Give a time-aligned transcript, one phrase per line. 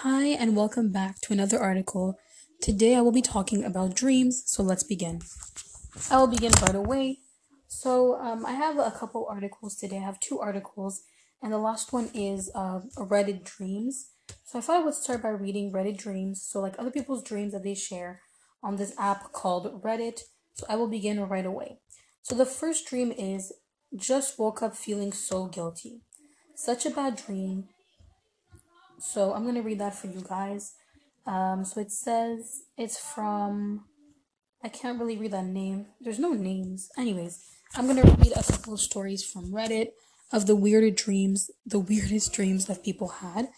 [0.00, 2.18] Hi, and welcome back to another article.
[2.60, 5.22] Today I will be talking about dreams, so let's begin.
[6.10, 7.20] I will begin right away.
[7.66, 9.96] So, um, I have a couple articles today.
[9.96, 11.00] I have two articles,
[11.42, 14.10] and the last one is uh, Reddit Dreams.
[14.44, 17.54] So, I thought I would start by reading Reddit Dreams, so like other people's dreams
[17.54, 18.20] that they share
[18.62, 20.20] on this app called Reddit.
[20.52, 21.78] So, I will begin right away.
[22.20, 23.50] So, the first dream is
[23.96, 26.02] just woke up feeling so guilty.
[26.54, 27.68] Such a bad dream
[28.98, 30.74] so I'm gonna read that for you guys.
[31.26, 33.84] Um, so it says it's from.
[34.64, 35.86] I can't really read that name.
[36.00, 36.88] There's no names.
[36.96, 39.88] Anyways, I'm gonna read a couple of stories from Reddit
[40.32, 43.48] of the weirdest dreams, the weirdest dreams that people had.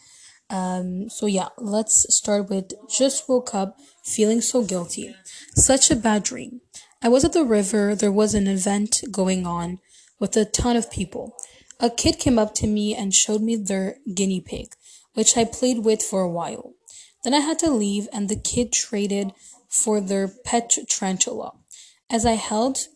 [0.50, 5.14] Um, so yeah, let's start with just woke up feeling so guilty.
[5.54, 6.62] Such a bad dream.
[7.02, 9.78] I was at the river, there was an event going on
[10.18, 11.36] with a ton of people.
[11.78, 14.74] A kid came up to me and showed me their guinea pig
[15.18, 16.74] which I played with for a while.
[17.24, 19.32] Then I had to leave and the kid traded
[19.68, 21.54] for their pet tarantula.
[22.08, 22.86] As I held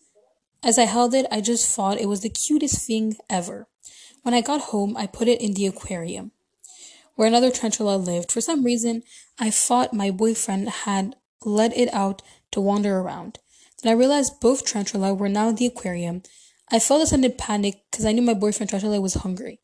[0.63, 3.67] as I held it, I just thought it was the cutest thing ever.
[4.21, 6.31] When I got home, I put it in the aquarium
[7.15, 8.31] where another tarantula lived.
[8.31, 9.03] For some reason,
[9.37, 12.21] I thought my boyfriend had let it out
[12.51, 13.39] to wander around.
[13.81, 16.23] Then I realized both tarantula were now in the aquarium.
[16.71, 19.59] I felt a sudden panic because I knew my boyfriend tarantula was hungry.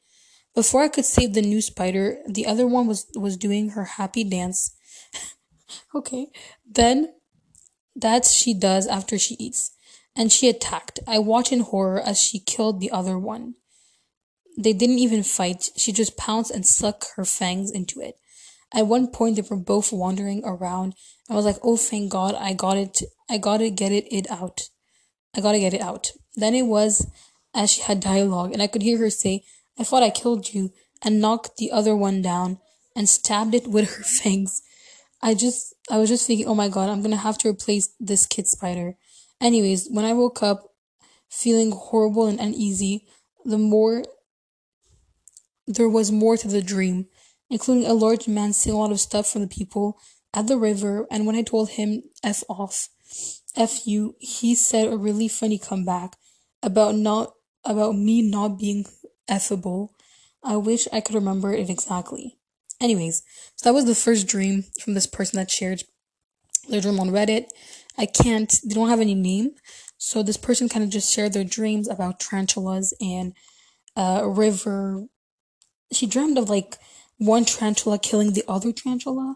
[0.55, 4.23] Before I could save the new spider, the other one was was doing her happy
[4.23, 4.75] dance.
[5.95, 6.27] okay.
[6.65, 7.13] Then
[7.95, 9.71] that's she does after she eats.
[10.15, 10.99] And she attacked.
[11.07, 13.55] I watched in horror as she killed the other one.
[14.57, 15.69] They didn't even fight.
[15.77, 18.15] She just pounced and sucked her fangs into it.
[18.73, 20.95] At one point, they were both wandering around.
[21.29, 22.35] I was like, "Oh, thank God!
[22.35, 23.01] I got it!
[23.29, 24.69] I gotta get it, it out!
[25.35, 27.07] I gotta get it out!" Then it was
[27.53, 29.43] as she had dialogue, and I could hear her say,
[29.79, 32.59] I thought I killed you and knocked the other one down
[32.95, 34.61] and stabbed it with her fangs.
[35.21, 38.25] I just, I was just thinking, oh my god, I'm gonna have to replace this
[38.25, 38.95] kid spider.
[39.41, 40.69] Anyways, when I woke up
[41.29, 43.07] feeling horrible and uneasy,
[43.45, 44.03] the more,
[45.67, 47.07] there was more to the dream,
[47.49, 49.97] including a large man stealing a lot of stuff from the people
[50.33, 51.07] at the river.
[51.09, 52.89] And when I told him F off,
[53.55, 56.17] F you, he said a really funny comeback
[56.61, 58.85] about not, about me not being
[59.29, 59.89] effable.
[60.43, 62.37] I wish I could remember it exactly.
[62.81, 63.23] Anyways,
[63.55, 65.83] so that was the first dream from this person that shared
[66.69, 67.47] their dream on Reddit.
[67.97, 69.51] I can't, they don't have any name.
[69.97, 73.33] So this person kind of just shared their dreams about tarantulas and
[73.97, 75.07] uh, a river.
[75.91, 76.77] She dreamed of like
[77.17, 79.35] one tarantula killing the other tarantula.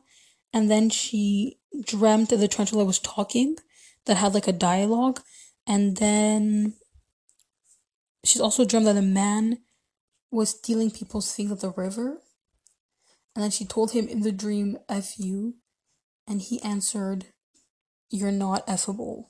[0.53, 3.57] And then she dreamt that the tarantula was talking
[4.05, 5.19] that had like a dialogue.
[5.67, 6.75] And then
[8.23, 9.59] she's also dreamt that a man
[10.33, 12.17] was stealing people's things at the river.
[13.35, 15.55] And then she told him in the dream, F you.
[16.27, 17.25] And he answered,
[18.09, 19.25] You're not effable.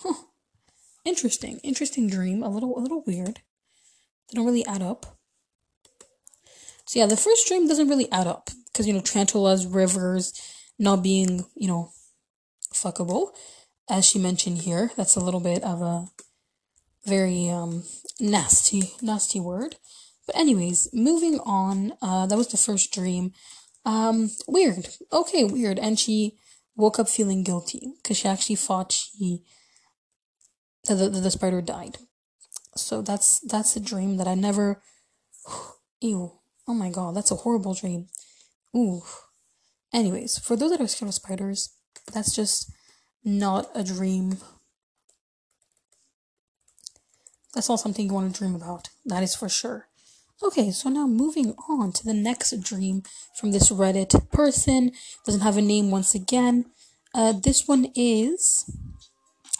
[0.00, 0.14] Huh.
[1.04, 1.58] Interesting.
[1.62, 2.42] Interesting dream.
[2.42, 3.40] A little a little weird.
[4.28, 5.18] They don't really add up.
[6.86, 8.50] So yeah, the first dream doesn't really add up.
[8.66, 10.32] Because, you know, tarantulas, rivers,
[10.78, 11.90] not being, you know,
[12.72, 13.30] fuckable.
[13.90, 14.90] As she mentioned here.
[14.96, 16.06] That's a little bit of a
[17.06, 17.84] very um
[18.20, 19.76] nasty, nasty word.
[20.28, 21.94] But anyways, moving on.
[22.02, 23.32] Uh, that was the first dream.
[23.86, 24.90] Um, weird.
[25.10, 25.78] Okay, weird.
[25.78, 26.36] And she
[26.76, 29.42] woke up feeling guilty because she actually thought she
[30.84, 31.96] that the, the, spider died.
[32.76, 34.82] So that's that's a dream that I never.
[36.02, 36.32] Ew.
[36.68, 38.08] Oh my god, that's a horrible dream.
[38.76, 39.00] Ooh.
[39.94, 41.70] Anyways, for those that are scared of spiders,
[42.12, 42.70] that's just
[43.24, 44.36] not a dream.
[47.54, 48.90] That's not something you want to dream about.
[49.06, 49.87] That is for sure.
[50.40, 53.02] Okay, so now moving on to the next dream
[53.34, 54.92] from this Reddit person.
[55.26, 56.66] Doesn't have a name once again.
[57.12, 58.70] Uh, this one is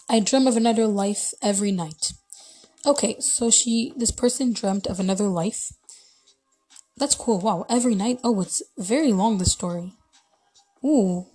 [0.08, 2.12] I dream of another life every night.
[2.86, 5.72] Okay, so she, this person dreamt of another life.
[6.96, 7.40] That's cool.
[7.40, 8.20] Wow, every night.
[8.22, 9.92] Oh, it's very long, this story.
[10.84, 11.26] Ooh,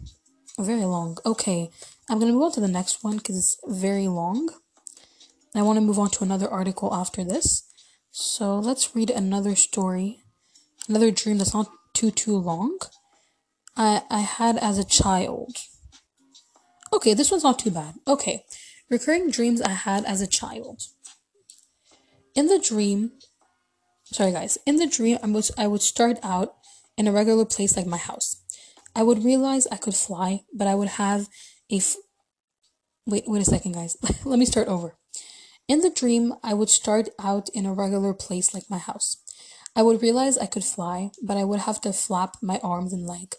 [0.58, 1.18] very long.
[1.26, 1.70] Okay,
[2.10, 4.50] I'm gonna move on to the next one because it's very long.
[5.54, 7.64] I want to move on to another article after this.
[8.16, 10.20] So let's read another story,
[10.88, 12.78] another dream that's not too too long.
[13.76, 15.58] I I had as a child.
[16.94, 17.96] Okay, this one's not too bad.
[18.08, 18.46] Okay,
[18.88, 20.84] recurring dreams I had as a child.
[22.36, 23.14] In the dream,
[24.06, 26.54] sorry guys, in the dream I was I would start out
[26.96, 28.44] in a regular place like my house.
[28.96, 31.30] I would realize I could fly, but I would have
[31.72, 31.96] a f-
[33.08, 33.98] wait wait a second guys.
[34.24, 34.94] Let me start over.
[35.68, 39.18] In the dream, I would start out in a regular place like my house.
[39.76, 43.08] I would realize I could fly, but I would have to flap my arms and
[43.08, 43.36] leg.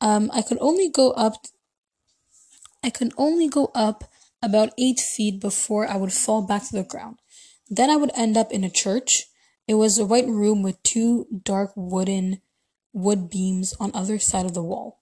[0.00, 1.46] Um, I could only go up.
[2.82, 4.04] I could only go up
[4.42, 7.18] about eight feet before I would fall back to the ground.
[7.68, 9.26] Then I would end up in a church.
[9.68, 12.40] It was a white room with two dark wooden
[12.92, 15.00] wood beams on other side of the wall.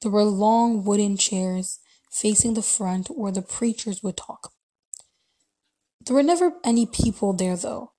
[0.00, 1.78] There were long wooden chairs
[2.10, 4.52] facing the front where the preachers would talk.
[6.04, 7.92] There were never any people there though.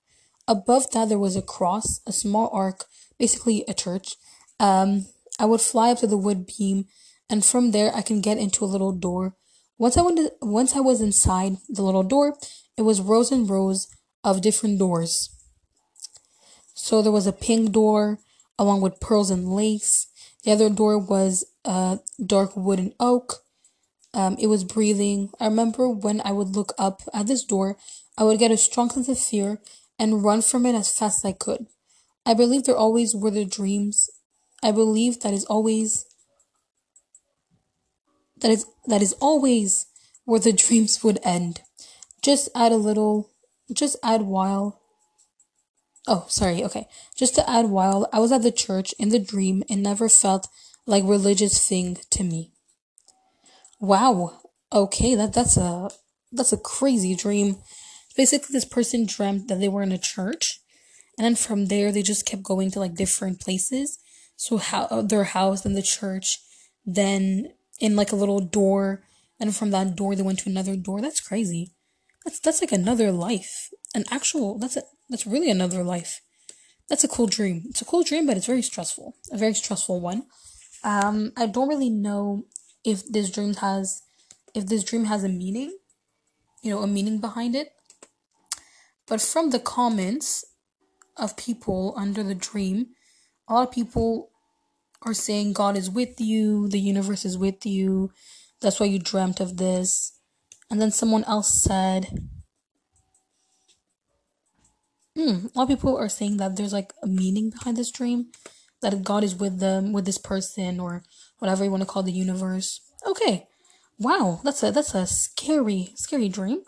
[0.48, 2.86] Above that there was a cross, a small ark,
[3.18, 4.16] basically a church.
[4.60, 5.06] Um,
[5.40, 6.86] I would fly up to the wood beam,
[7.30, 9.36] and from there I can get into a little door.
[9.78, 12.36] Once I went, to, once I was inside the little door,
[12.78, 13.88] it was rows and rows
[14.24, 15.30] of different doors.
[16.74, 18.20] So there was a pink door
[18.60, 20.08] along with pearls and lace.
[20.44, 23.43] The other door was a dark wooden oak.
[24.14, 25.32] Um, it was breathing.
[25.40, 27.78] I remember when I would look up at this door,
[28.18, 29.60] I would get a strong sense of fear
[29.98, 31.68] and run from it as fast as I could.
[32.26, 34.10] I believe there always were the dreams.
[34.62, 36.06] I believe that is always
[38.38, 39.88] that is that is always
[40.26, 41.62] where the dreams would end.
[42.22, 43.32] Just add a little
[43.74, 44.80] just add while
[46.06, 46.64] Oh, sorry.
[46.64, 46.88] Okay.
[47.16, 50.50] Just to add while I was at the church in the dream, it never felt
[50.86, 52.53] like religious thing to me.
[53.84, 54.40] Wow.
[54.72, 55.90] Okay, that that's a
[56.32, 57.58] that's a crazy dream.
[58.16, 60.62] Basically this person dreamt that they were in a church
[61.18, 64.00] and then from there they just kept going to like different places.
[64.38, 66.40] So how uh, their house and the church,
[66.86, 67.52] then
[67.82, 69.04] in like a little door,
[69.38, 71.02] and from that door they went to another door.
[71.02, 71.74] That's crazy.
[72.24, 73.70] That's that's like another life.
[73.94, 76.22] An actual that's a that's really another life.
[76.88, 77.64] That's a cool dream.
[77.66, 79.18] It's a cool dream, but it's very stressful.
[79.30, 80.24] A very stressful one.
[80.86, 82.46] Um, I don't really know
[82.84, 84.04] if this dream has
[84.54, 85.78] if this dream has a meaning,
[86.62, 87.74] you know, a meaning behind it.
[89.08, 90.46] But from the comments
[91.18, 92.88] of people under the dream,
[93.48, 94.30] a lot of people
[95.02, 98.12] are saying God is with you, the universe is with you,
[98.62, 100.18] that's why you dreamt of this.
[100.72, 102.08] And then someone else said,
[105.16, 108.28] hmm, a lot of people are saying that there's like a meaning behind this dream,
[108.82, 111.04] that God is with them, with this person, or
[111.40, 112.82] whatever you want to call the universe.
[113.06, 113.48] Okay,
[114.00, 116.64] wow, that's a that's a scary, scary dream,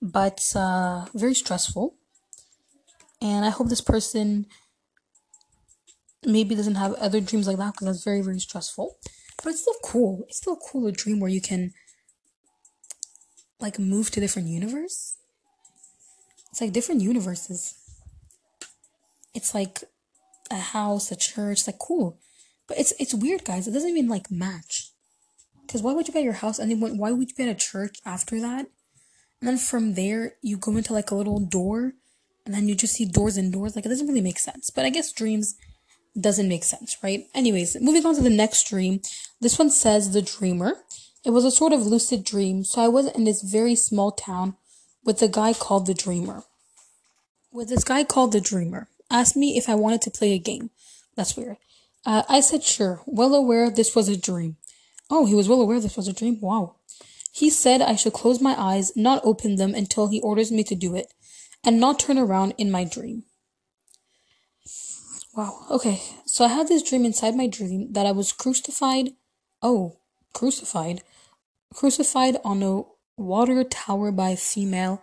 [0.00, 1.94] but uh, very stressful.
[3.20, 4.46] And I hope this person
[6.24, 8.96] maybe doesn't have other dreams like that because that's very very stressful.
[9.42, 10.24] But it's still cool.
[10.28, 11.72] It's still cool a dream where you can
[13.60, 15.16] like move to different universe.
[16.50, 17.74] It's like different universes.
[19.34, 19.84] It's like
[20.50, 22.18] a house, a church, like cool.
[22.72, 23.68] But it's it's weird, guys.
[23.68, 24.92] It doesn't even like match.
[25.68, 27.50] Cause why would you be at your house and then why would you be at
[27.50, 28.66] a church after that?
[29.40, 31.92] And then from there you go into like a little door,
[32.46, 33.76] and then you just see doors and doors.
[33.76, 34.70] Like it doesn't really make sense.
[34.70, 35.54] But I guess dreams
[36.18, 37.26] doesn't make sense, right?
[37.34, 39.02] Anyways, moving on to the next dream.
[39.42, 40.78] This one says the dreamer.
[41.26, 44.56] It was a sort of lucid dream, so I was in this very small town
[45.04, 46.44] with a guy called the dreamer.
[47.52, 50.70] With this guy called the dreamer, asked me if I wanted to play a game.
[51.16, 51.58] That's weird.
[52.04, 54.56] Uh, I said sure, well aware this was a dream.
[55.10, 56.40] Oh, he was well aware this was a dream?
[56.40, 56.76] Wow.
[57.32, 60.74] He said I should close my eyes, not open them until he orders me to
[60.74, 61.12] do it,
[61.64, 63.24] and not turn around in my dream.
[65.34, 65.64] Wow.
[65.70, 66.00] Okay.
[66.26, 69.10] So I had this dream inside my dream that I was crucified.
[69.62, 69.98] Oh,
[70.34, 71.02] crucified.
[71.72, 72.82] Crucified on a
[73.16, 75.02] water tower by female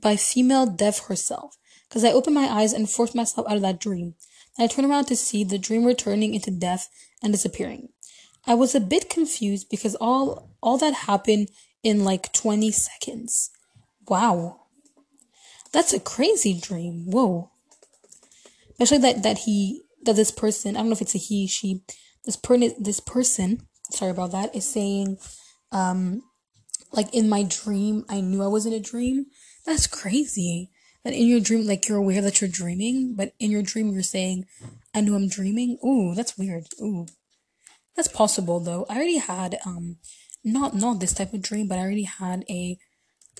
[0.00, 1.56] by female death herself.
[1.88, 4.14] Because I opened my eyes and forced myself out of that dream.
[4.58, 6.88] And I turned around to see the dream returning into death
[7.22, 7.90] and disappearing.
[8.46, 11.48] I was a bit confused because all all that happened
[11.82, 13.50] in like 20 seconds.
[14.08, 14.62] Wow.
[15.72, 17.10] That's a crazy dream.
[17.10, 17.50] Whoa
[18.78, 21.82] especially that that he that this person I don't know if it's a he she
[22.24, 25.18] this per this person sorry about that is saying
[25.72, 26.22] um
[26.92, 29.26] like in my dream I knew I was in a dream
[29.66, 30.70] that's crazy
[31.04, 34.02] that in your dream like you're aware that you're dreaming but in your dream you're
[34.02, 34.46] saying
[34.94, 37.06] I know I'm dreaming ooh that's weird ooh
[37.96, 39.96] that's possible though I already had um
[40.44, 42.78] not not this type of dream but I already had a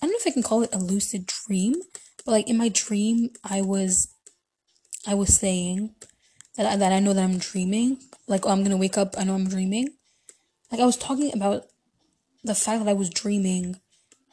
[0.00, 1.74] I don't know if I can call it a lucid dream
[2.24, 4.08] but like in my dream I was
[5.06, 5.94] I was saying
[6.58, 7.98] that I, that I know that I'm dreaming.
[8.26, 9.14] Like, oh, I'm gonna wake up.
[9.16, 9.90] I know I'm dreaming.
[10.70, 11.64] Like I was talking about
[12.44, 13.80] the fact that I was dreaming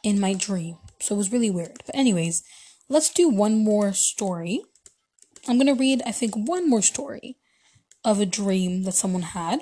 [0.03, 0.77] in my dream.
[0.99, 1.81] So it was really weird.
[1.85, 2.43] But anyways,
[2.89, 4.63] let's do one more story.
[5.47, 7.37] I'm gonna read, I think, one more story
[8.03, 9.61] of a dream that someone had.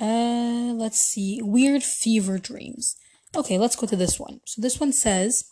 [0.00, 1.40] Uh, let's see.
[1.42, 2.96] Weird fever dreams.
[3.36, 4.40] Okay, let's go to this one.
[4.46, 5.44] So this one says,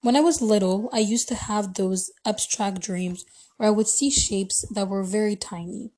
[0.00, 3.24] When I was little, I used to have those abstract dreams
[3.56, 5.90] where I would see shapes that were very tiny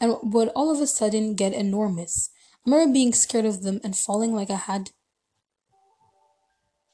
[0.00, 2.30] and would all of a sudden get enormous.
[2.66, 4.90] I remember being scared of them and falling like I had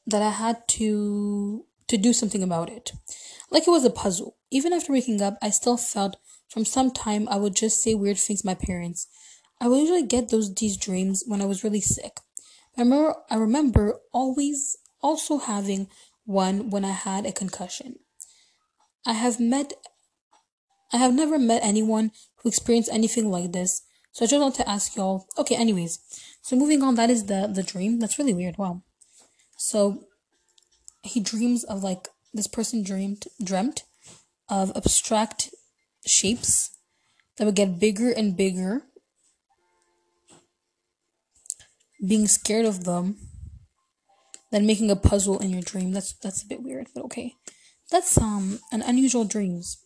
[0.06, 2.92] that I had to to do something about it.
[3.50, 4.36] Like it was a puzzle.
[4.50, 6.16] Even after waking up, I still felt
[6.48, 9.06] from some time I would just say weird things to my parents.
[9.60, 12.20] I would usually get those these dreams when I was really sick.
[12.76, 15.88] I remember I remember always also having
[16.24, 17.96] one when I had a concussion.
[19.06, 19.72] I have met
[20.92, 23.82] I have never met anyone who experienced anything like this.
[24.12, 25.26] So I just want to ask y'all.
[25.36, 25.98] Okay, anyways.
[26.42, 28.00] So moving on, that is the the dream.
[28.00, 28.58] That's really weird.
[28.58, 28.82] Wow.
[29.56, 30.04] So
[31.04, 33.84] he dreams of like this person dreamed dreamt
[34.48, 35.50] of abstract
[36.06, 36.70] shapes
[37.36, 38.82] that would get bigger and bigger.
[42.06, 43.16] Being scared of them
[44.50, 45.92] then making a puzzle in your dream.
[45.92, 47.34] That's that's a bit weird but okay.
[47.90, 49.78] That's um an unusual dreams.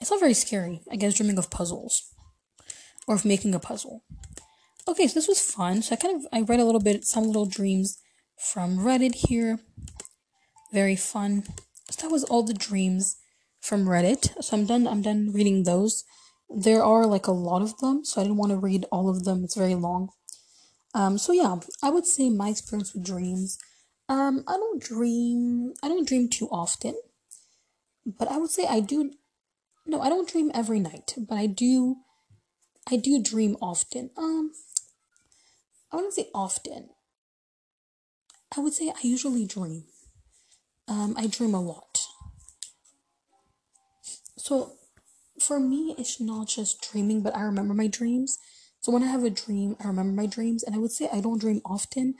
[0.00, 2.14] It's not very scary i guess dreaming of puzzles
[3.06, 4.02] or of making a puzzle.
[4.86, 5.82] Okay so this was fun.
[5.82, 7.98] So i kind of i read a little bit some little dreams
[8.38, 9.60] from reddit here
[10.72, 11.44] very fun
[11.90, 13.16] so that was all the dreams
[13.60, 16.04] from reddit so i'm done i'm done reading those
[16.48, 19.24] there are like a lot of them so i didn't want to read all of
[19.24, 20.10] them it's very long
[20.94, 23.58] um, so yeah, I would say my experience with dreams.
[24.08, 25.74] Um, I don't dream.
[25.82, 26.98] I don't dream too often,
[28.06, 29.12] but I would say I do.
[29.86, 31.96] No, I don't dream every night, but I do.
[32.90, 34.10] I do dream often.
[34.16, 34.52] Um,
[35.92, 36.88] I wouldn't say often.
[38.56, 39.84] I would say I usually dream.
[40.88, 42.00] Um, I dream a lot.
[44.36, 44.72] So,
[45.40, 48.38] for me, it's not just dreaming, but I remember my dreams.
[48.80, 51.20] So when I have a dream, I remember my dreams, and I would say I
[51.20, 52.14] don't dream often,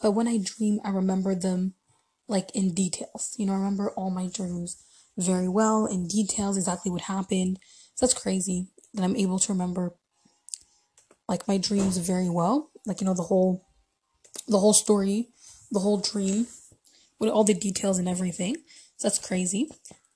[0.00, 1.74] but when I dream, I remember them
[2.28, 3.34] like in details.
[3.38, 4.82] You know, I remember all my dreams
[5.16, 7.58] very well in details, exactly what happened.
[7.94, 9.94] So that's crazy that I'm able to remember
[11.28, 12.70] like my dreams very well.
[12.84, 13.66] Like, you know, the whole
[14.48, 15.28] the whole story,
[15.72, 16.46] the whole dream,
[17.18, 18.56] with all the details and everything.
[18.96, 19.68] So that's crazy.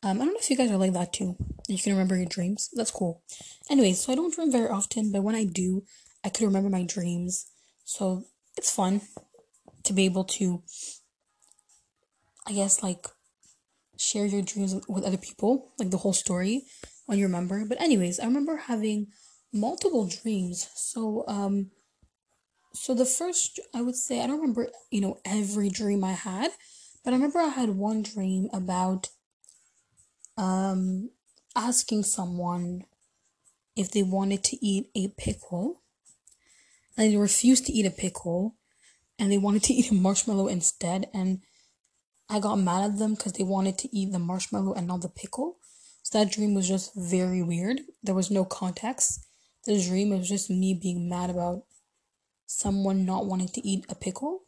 [0.03, 1.37] Um, I don't know if you guys are like that too.
[1.69, 2.71] You can remember your dreams.
[2.73, 3.23] That's cool.
[3.71, 5.85] Anyways, so I don't dream very often, but when I do,
[6.25, 7.47] I could remember my dreams.
[7.85, 8.25] So
[8.57, 9.03] it's fun
[9.85, 10.63] to be able to,
[12.47, 13.07] I guess, like
[13.99, 16.63] share your dreams with other people, like the whole story
[17.07, 17.65] when you remember.
[17.67, 19.09] But anyways, I remember having
[19.53, 20.69] multiple dreams.
[20.75, 21.71] So um
[22.73, 26.51] so the first I would say I don't remember, you know, every dream I had,
[27.05, 29.09] but I remember I had one dream about
[30.37, 31.11] um,
[31.57, 32.85] asking someone
[33.77, 35.83] if they wanted to eat a pickle
[36.97, 38.57] and they refused to eat a pickle
[39.19, 41.41] and they wanted to eat a marshmallow instead and
[42.29, 45.09] I got mad at them because they wanted to eat the marshmallow and not the
[45.09, 45.57] pickle.
[46.03, 47.81] So that dream was just very weird.
[48.05, 49.27] There was no context.
[49.67, 51.65] The dream was just me being mad about
[52.47, 54.43] someone not wanting to eat a pickle.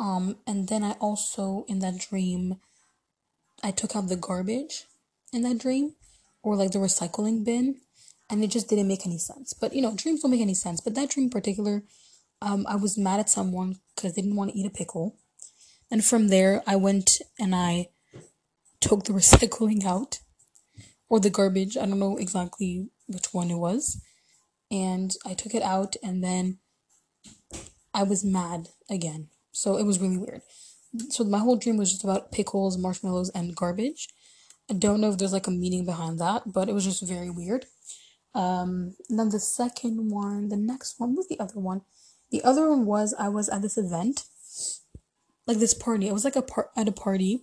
[0.00, 2.56] Um, and then I also in that dream
[3.62, 4.86] I took out the garbage
[5.30, 5.94] in that dream
[6.42, 7.76] or like the recycling bin
[8.30, 9.52] and it just didn't make any sense.
[9.52, 10.80] But you know, dreams don't make any sense.
[10.80, 11.82] But that dream in particular,
[12.40, 15.16] um, I was mad at someone because they didn't want to eat a pickle.
[15.90, 17.90] And from there, I went and I
[18.80, 20.20] took the recycling out
[21.10, 21.76] or the garbage.
[21.76, 24.00] I don't know exactly which one it was.
[24.70, 26.58] And I took it out and then
[27.92, 29.28] I was mad again.
[29.60, 30.42] So it was really weird
[31.08, 34.08] so my whole dream was just about pickles, marshmallows, and garbage.
[34.68, 37.30] I don't know if there's like a meaning behind that, but it was just very
[37.30, 37.66] weird.
[38.34, 41.82] Um, then the second one, the next one was the other one.
[42.30, 44.24] The other one was I was at this event,
[45.46, 46.08] like this party.
[46.08, 47.42] It was like a part at a party,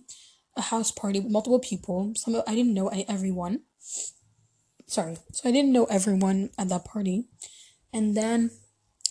[0.56, 2.12] a house party with multiple people.
[2.16, 3.60] Some I didn't know everyone.
[4.86, 7.26] Sorry, so I didn't know everyone at that party,
[7.92, 8.50] and then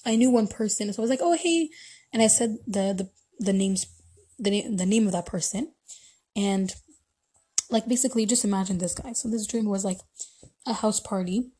[0.03, 0.91] I knew one person.
[0.91, 1.69] So I was like, "Oh hey,"
[2.13, 3.09] and I said the the
[3.39, 3.87] the names
[4.39, 5.73] the, name the name of that person.
[6.35, 6.73] And
[7.69, 9.13] like basically just imagine this guy.
[9.13, 9.99] So this dream was like
[10.65, 11.51] a house party.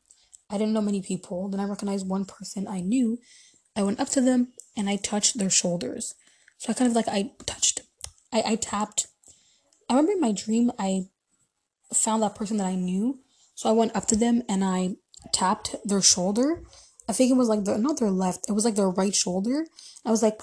[0.50, 1.48] I didn't know many people.
[1.48, 3.18] Then i recognized one person i knew.
[3.76, 6.14] I went up to them and i touched their shoulders.
[6.58, 7.80] So i kind of like i touched
[8.32, 9.08] i, I tapped.
[9.88, 11.06] I remember in my dream i
[11.92, 13.20] found that person that i knew.
[13.54, 14.96] So i went up to them and i
[15.32, 16.62] tapped their shoulder
[17.08, 19.66] i think it was like their not their left it was like their right shoulder
[20.04, 20.40] i was like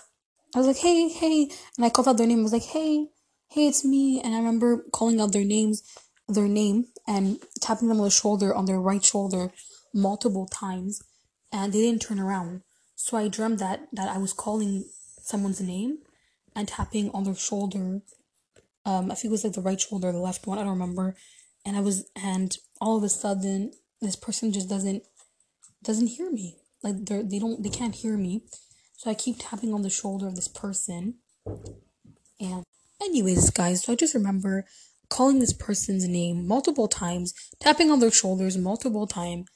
[0.56, 1.50] I was like, hey, hey.
[1.76, 2.40] And I called out their name.
[2.40, 3.08] I was like, hey,
[3.50, 4.22] hey, it's me.
[4.22, 5.84] And I remember calling out their names,
[6.30, 9.52] their name, and tapping them on the shoulder, on their right shoulder,
[9.94, 11.04] multiple times.
[11.52, 12.62] And they didn't turn around.
[12.96, 14.86] So I dreamt that, that I was calling
[15.22, 15.98] someone's name
[16.56, 18.02] and tapping on their shoulder
[18.86, 20.58] Um, I think it was like the right shoulder, the left one.
[20.58, 21.18] I don't remember.
[21.66, 25.04] And I was, and all of a sudden, this person just doesn't
[25.86, 26.58] doesn't hear me.
[26.84, 28.44] Like they they don't they can't hear me.
[28.98, 31.15] So I keep tapping on the shoulder of this person.
[32.39, 32.63] And
[33.01, 34.65] anyways, guys, so I just remember
[35.10, 39.48] calling this person's name multiple times, tapping on their shoulders multiple times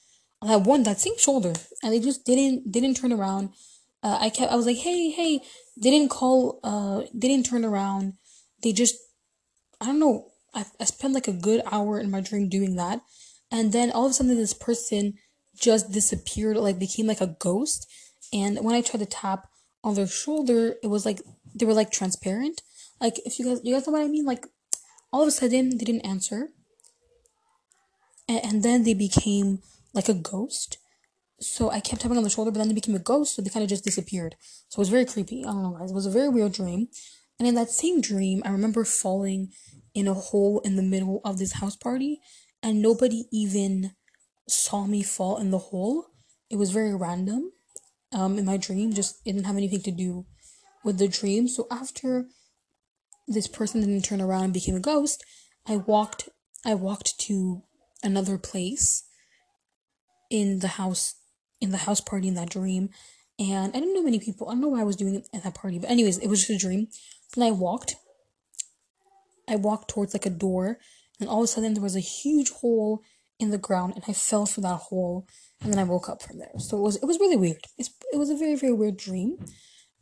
[0.42, 3.50] on that one that same shoulder, and they just didn't didn't turn around.
[4.02, 5.42] Uh, I kept I was like, hey, hey,
[5.78, 6.60] they didn't call.
[6.64, 8.14] Uh, they didn't turn around.
[8.64, 8.96] They just
[9.82, 10.32] I don't know.
[10.54, 13.02] I I spent like a good hour in my dream doing that,
[13.52, 15.14] and then all of a sudden this person
[15.60, 17.88] just disappeared, like became like a ghost.
[18.32, 19.48] And when I tried to tap
[19.84, 21.22] on their shoulder, it was like
[21.54, 22.62] they were like transparent.
[23.00, 24.26] Like if you guys you guys know what I mean?
[24.26, 24.46] Like
[25.12, 26.50] all of a sudden they didn't answer.
[28.28, 29.60] And, and then they became
[29.94, 30.78] like a ghost.
[31.42, 33.50] So I kept tapping on the shoulder, but then they became a ghost, so they
[33.50, 34.36] kind of just disappeared.
[34.68, 35.46] So it was very creepy.
[35.46, 35.92] I don't know, guys.
[35.92, 36.90] It was a very weird dream.
[37.40, 39.54] And in that same dream, I remember falling
[39.94, 42.20] in a hole in the middle of this house party,
[42.62, 43.94] and nobody even
[44.50, 46.08] saw me fall in the hole.
[46.50, 47.52] It was very random.
[48.12, 50.26] Um, in my dream, just it didn't have anything to do
[50.84, 51.48] with the dream.
[51.48, 52.26] So after
[53.28, 55.24] this person didn't turn around and became a ghost,
[55.68, 56.30] I walked.
[56.66, 57.64] I walked to
[58.04, 59.04] another place
[60.30, 61.16] in the house
[61.62, 62.90] in the house party in that dream
[63.40, 64.50] and I didn't know many people.
[64.50, 66.46] I don't know why I was doing it at that party, but anyways, it was
[66.46, 66.90] just a dream.
[67.36, 67.96] And I walked.
[69.48, 70.78] I walked towards like a door,
[71.20, 73.02] and all of a sudden there was a huge hole
[73.40, 75.28] in the ground, and I fell through that hole,
[75.62, 76.52] and then I woke up from there.
[76.58, 77.66] So it was it was really weird.
[77.78, 79.38] It's, it was a very very weird dream.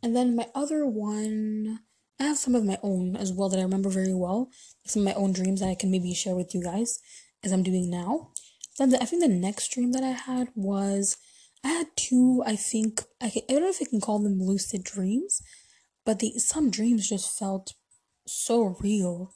[0.02, 1.80] And then my other one,
[2.20, 4.48] I have some of my own as well that I remember very well.
[4.86, 7.00] Some of my own dreams that I can maybe share with you guys
[7.42, 8.30] as I'm doing now.
[8.78, 11.16] Then the, I think the next dream that I had was
[11.64, 12.42] I had two.
[12.46, 15.42] I think I can, I don't know if I can call them lucid dreams,
[16.04, 17.74] but the some dreams just felt
[18.26, 19.34] so real.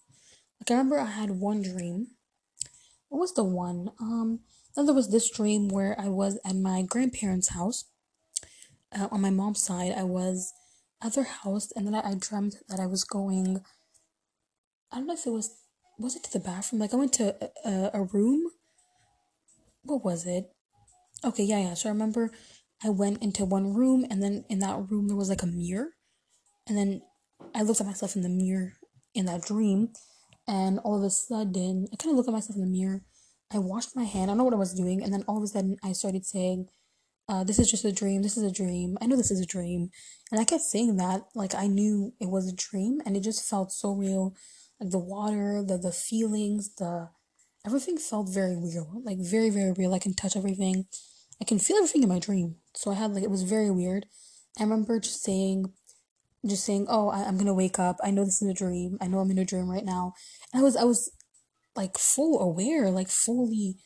[0.61, 2.09] Like I remember I had one dream.
[3.13, 3.91] What was the one?
[4.01, 4.41] Um,
[4.75, 7.85] then there was this dream where I was at my grandparents' house.
[8.91, 10.55] Uh, on my mom's side, I was
[11.03, 13.61] at their house, and then I, I dreamt that I was going.
[14.91, 15.51] I don't know if it was
[15.99, 16.81] was it to the bathroom.
[16.81, 17.37] Like I went to
[17.67, 18.51] a, a room
[19.85, 20.47] what was it?
[21.25, 21.75] Okay, yeah, yeah.
[21.75, 22.31] So I remember
[22.85, 25.91] I went into one room, and then in that room there was like a mirror,
[26.69, 27.03] and then
[27.55, 28.75] I looked at myself in the mirror
[29.15, 29.91] in that dream,
[30.47, 33.03] and all of a sudden I kind of looked at myself in the mirror.
[33.55, 34.25] I washed my hand.
[34.25, 36.27] I don't know what I was doing, and then all of a sudden I started
[36.27, 36.69] saying,
[37.29, 38.23] uh, "This is just a dream.
[38.23, 38.99] This is a dream.
[39.01, 39.91] I know this is a dream,"
[40.31, 43.49] and I kept saying that like I knew it was a dream, and it just
[43.49, 44.35] felt so real,
[44.81, 47.11] like the water, the the feelings, the
[47.65, 49.95] everything felt very real, like very, very real.
[49.95, 50.87] I can touch everything.
[51.41, 52.57] I can feel everything in my dream.
[52.75, 54.07] So I had like, it was very weird.
[54.59, 55.73] I remember just saying,
[56.47, 57.97] just saying, oh, I, am gonna wake up.
[58.03, 58.99] I know this is a dream.
[59.01, 60.15] I know I'm in a dream right now.
[60.53, 61.11] And I was, I was
[61.75, 63.77] like full aware, like fully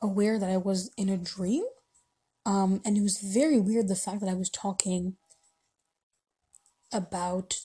[0.00, 1.64] aware that I was in a dream.
[2.46, 5.16] Um, and it was very weird the fact that I was talking
[6.92, 7.56] about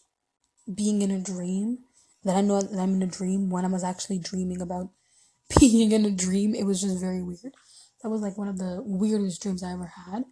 [0.74, 1.80] being in a dream,
[2.24, 4.90] that I know that I'm in a dream when I was actually dreaming about
[5.60, 6.56] being in a dream.
[6.56, 7.54] It was just very weird.
[8.02, 10.24] That was like one of the weirdest dreams I ever had.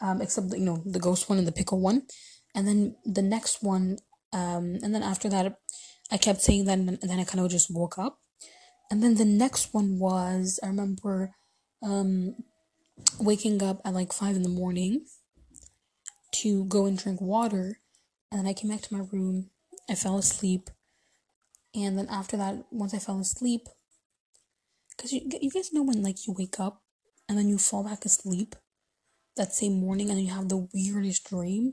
[0.00, 2.02] Um, except you know the ghost one and the pickle one,
[2.54, 3.98] and then the next one,
[4.32, 5.60] um, and then after that,
[6.10, 8.18] I kept saying that, and then I kind of just woke up,
[8.94, 11.34] and then the next one was I remember,
[11.82, 12.36] um,
[13.18, 15.06] waking up at like five in the morning.
[16.34, 17.80] To go and drink water,
[18.30, 19.50] and then I came back to my room.
[19.90, 20.70] I fell asleep,
[21.74, 23.62] and then after that, once I fell asleep,
[24.96, 26.80] because you, you guys know when like you wake up
[27.28, 28.54] and then you fall back asleep
[29.36, 31.72] that same morning and you have the weirdest dream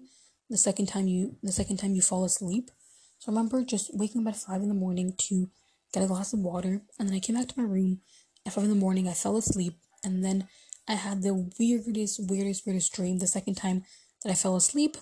[0.49, 2.71] the second time you the second time you fall asleep
[3.19, 5.49] so i remember just waking up at five in the morning to
[5.93, 7.99] get a glass of water and then i came back to my room
[8.45, 10.47] at five in the morning i fell asleep and then
[10.87, 13.83] i had the weirdest weirdest weirdest dream the second time
[14.23, 14.97] that i fell asleep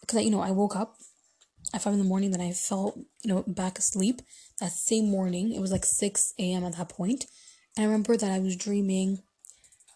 [0.00, 0.96] because you know i woke up
[1.74, 4.22] at five in the morning then i fell you know back asleep
[4.60, 7.26] that same morning it was like 6 a.m at that point
[7.76, 9.22] and I remember that I was dreaming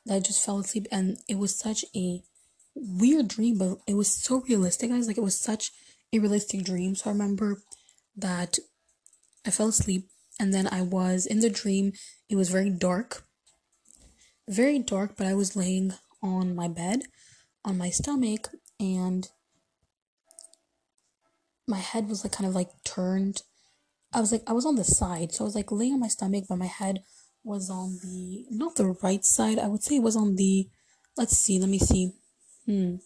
[0.07, 2.23] that I just fell asleep and it was such a
[2.75, 5.07] weird dream, but it was so realistic, guys.
[5.07, 5.73] Like it was such
[6.13, 6.95] a realistic dream.
[6.95, 7.63] So I remember
[8.17, 8.59] that
[9.47, 11.92] I fell asleep and then I was in the dream.
[12.29, 13.25] It was very dark.
[14.49, 17.03] Very dark, but I was laying on my bed
[17.64, 19.29] on my stomach and
[21.66, 23.42] my head was like kind of like turned.
[24.12, 26.09] I was like I was on the side, so I was like laying on my
[26.09, 27.03] stomach, but my head
[27.42, 29.59] was on the not the right side.
[29.59, 30.68] I would say it was on the
[31.16, 32.12] let's see, let me see.
[32.66, 32.97] Hmm.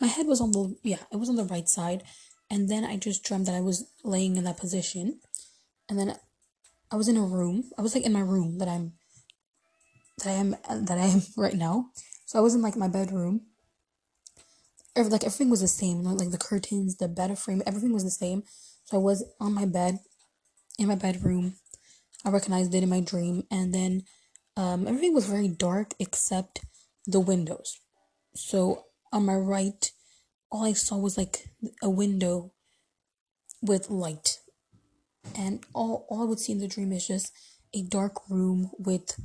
[0.00, 2.02] My head was on the yeah, it was on the right side.
[2.50, 5.20] And then I just dreamt that I was laying in that position.
[5.88, 6.16] and then
[6.92, 7.70] I was in a room.
[7.78, 8.92] I was like in my room that I'm
[10.18, 11.86] that I am that I am right now.
[12.26, 13.46] So I was in like my bedroom.
[14.94, 18.10] Every, like everything was the same, like the curtains, the bed frame, everything was the
[18.10, 18.42] same.
[18.84, 20.00] So I was on my bed,
[20.78, 21.54] in my bedroom.
[22.26, 24.02] I recognized it in my dream, and then
[24.56, 26.60] um, everything was very dark except
[27.06, 27.80] the windows.
[28.34, 29.90] So on my right,
[30.50, 31.48] all I saw was like
[31.82, 32.52] a window
[33.62, 34.38] with light,
[35.36, 37.32] and all all I would see in the dream is just
[37.74, 39.18] a dark room with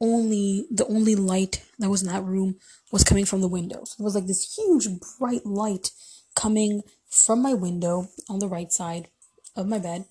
[0.00, 2.56] only the only light that was in that room
[2.92, 3.84] was coming from the window.
[3.84, 5.90] So It was like this huge bright light
[6.34, 9.08] coming from my window on the right side
[9.56, 10.06] of my bed.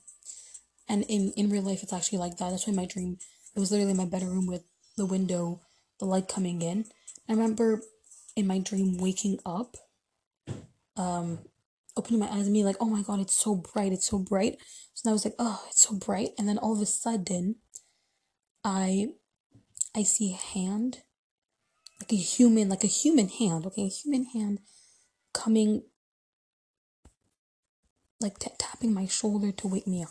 [0.87, 2.49] And in, in real life, it's actually like that.
[2.49, 3.17] That's why my dream,
[3.55, 4.63] it was literally my bedroom with
[4.97, 5.61] the window,
[5.99, 6.85] the light coming in.
[7.27, 7.81] I remember
[8.35, 9.77] in my dream waking up,
[10.97, 11.39] um,
[11.95, 14.57] opening my eyes and being like, oh my god, it's so bright, it's so bright.
[14.93, 16.29] So I was like, oh, it's so bright.
[16.37, 17.55] And then all of a sudden,
[18.63, 19.09] I
[19.95, 21.03] I see a hand,
[21.99, 24.59] like a human, like a human hand, okay, a human hand
[25.33, 25.83] coming,
[28.19, 30.09] like t- tapping my shoulder to wake me up.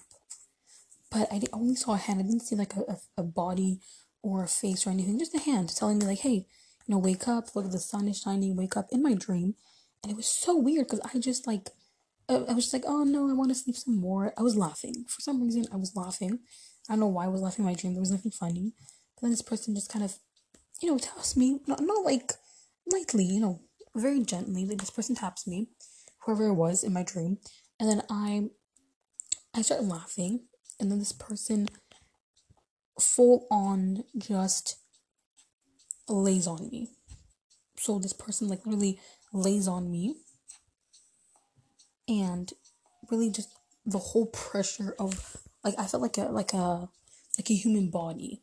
[1.10, 2.20] But I only saw a hand.
[2.20, 3.80] I didn't see like a, a, a body
[4.22, 6.46] or a face or anything, just a hand telling me like, hey,
[6.86, 9.54] you know, wake up, look, the sun is shining, wake up in my dream.
[10.02, 11.70] And it was so weird because I just like,
[12.28, 14.32] I was just like, oh no, I want to sleep some more.
[14.38, 15.04] I was laughing.
[15.08, 16.40] For some reason, I was laughing.
[16.88, 17.94] I don't know why I was laughing in my dream.
[17.94, 18.72] There was nothing funny
[19.14, 20.16] But then this person just kind of,
[20.80, 22.32] you know, taps me, not, not like
[22.90, 23.60] lightly, you know,
[23.94, 24.64] very gently.
[24.66, 25.68] Like this person taps me,
[26.24, 27.38] whoever it was in my dream,
[27.78, 28.50] and then I,
[29.54, 30.46] I start laughing,
[30.80, 31.68] and then this person,
[33.00, 34.76] full on, just
[36.08, 36.88] lays on me.
[37.78, 38.98] So this person like really
[39.32, 40.16] lays on me,
[42.08, 42.52] and
[43.10, 43.48] really just
[43.84, 46.88] the whole pressure of like I felt like a like a
[47.38, 48.42] like a human body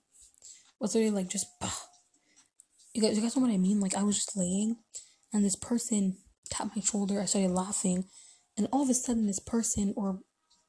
[0.80, 1.72] was literally like just bah.
[2.94, 3.80] You guys, you guys know what I mean?
[3.80, 4.78] Like I was just laying,
[5.32, 6.18] and this person
[6.50, 7.22] tapped my shoulder.
[7.22, 8.06] I started laughing,
[8.58, 10.20] and all of a sudden, this person or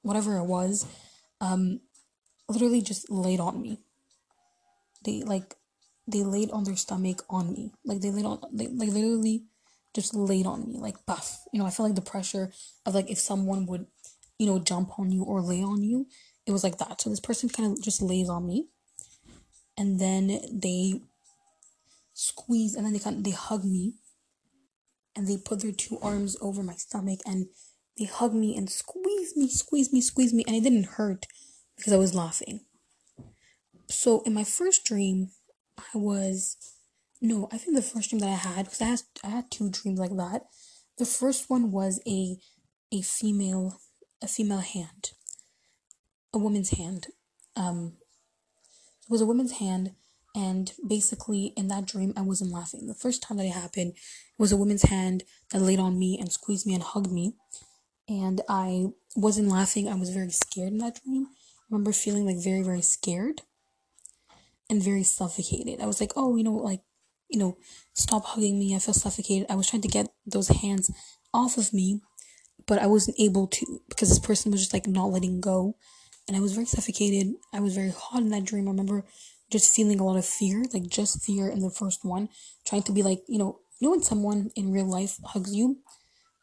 [0.02, 0.86] whatever it was,
[1.40, 1.80] um,
[2.48, 3.78] literally just laid on me.
[5.04, 5.54] They like,
[6.06, 7.72] they laid on their stomach on me.
[7.84, 9.44] Like they laid on, they like literally,
[9.94, 10.78] just laid on me.
[10.78, 11.40] Like buff.
[11.52, 12.52] You know, I felt like the pressure
[12.86, 13.86] of like if someone would,
[14.38, 16.06] you know, jump on you or lay on you.
[16.46, 17.00] It was like that.
[17.00, 18.68] So this person kind of just lays on me
[19.76, 21.00] and then they
[22.12, 23.94] squeeze and then they kind of, they hug me
[25.16, 27.46] and they put their two arms over my stomach and
[27.98, 31.26] they hug me and squeeze me squeeze me squeeze me and it didn't hurt
[31.76, 32.60] because i was laughing
[33.88, 35.30] so in my first dream
[35.78, 36.56] i was
[37.20, 39.70] no i think the first dream that i had because i had i had two
[39.70, 40.42] dreams like that
[40.98, 42.36] the first one was a
[42.92, 43.80] a female
[44.22, 45.12] a female hand
[46.32, 47.08] a woman's hand
[47.56, 47.94] um
[49.10, 49.96] it was a woman's hand,
[50.36, 52.86] and basically in that dream, I wasn't laughing.
[52.86, 56.16] The first time that it happened, it was a woman's hand that laid on me
[56.16, 57.34] and squeezed me and hugged me,
[58.08, 59.88] and I wasn't laughing.
[59.88, 61.26] I was very scared in that dream.
[61.26, 63.42] I remember feeling like very, very scared
[64.68, 65.80] and very suffocated.
[65.80, 66.82] I was like, oh, you know, like,
[67.30, 67.56] you know,
[67.94, 68.74] stop hugging me.
[68.74, 69.46] I feel suffocated.
[69.48, 70.90] I was trying to get those hands
[71.32, 72.00] off of me,
[72.66, 75.76] but I wasn't able to because this person was just like not letting go
[76.30, 77.34] and I was very suffocated.
[77.52, 78.68] I was very hot in that dream.
[78.68, 79.04] I remember
[79.50, 82.28] just feeling a lot of fear, like just fear in the first one,
[82.64, 85.78] trying to be like, you know, you know when someone in real life hugs you,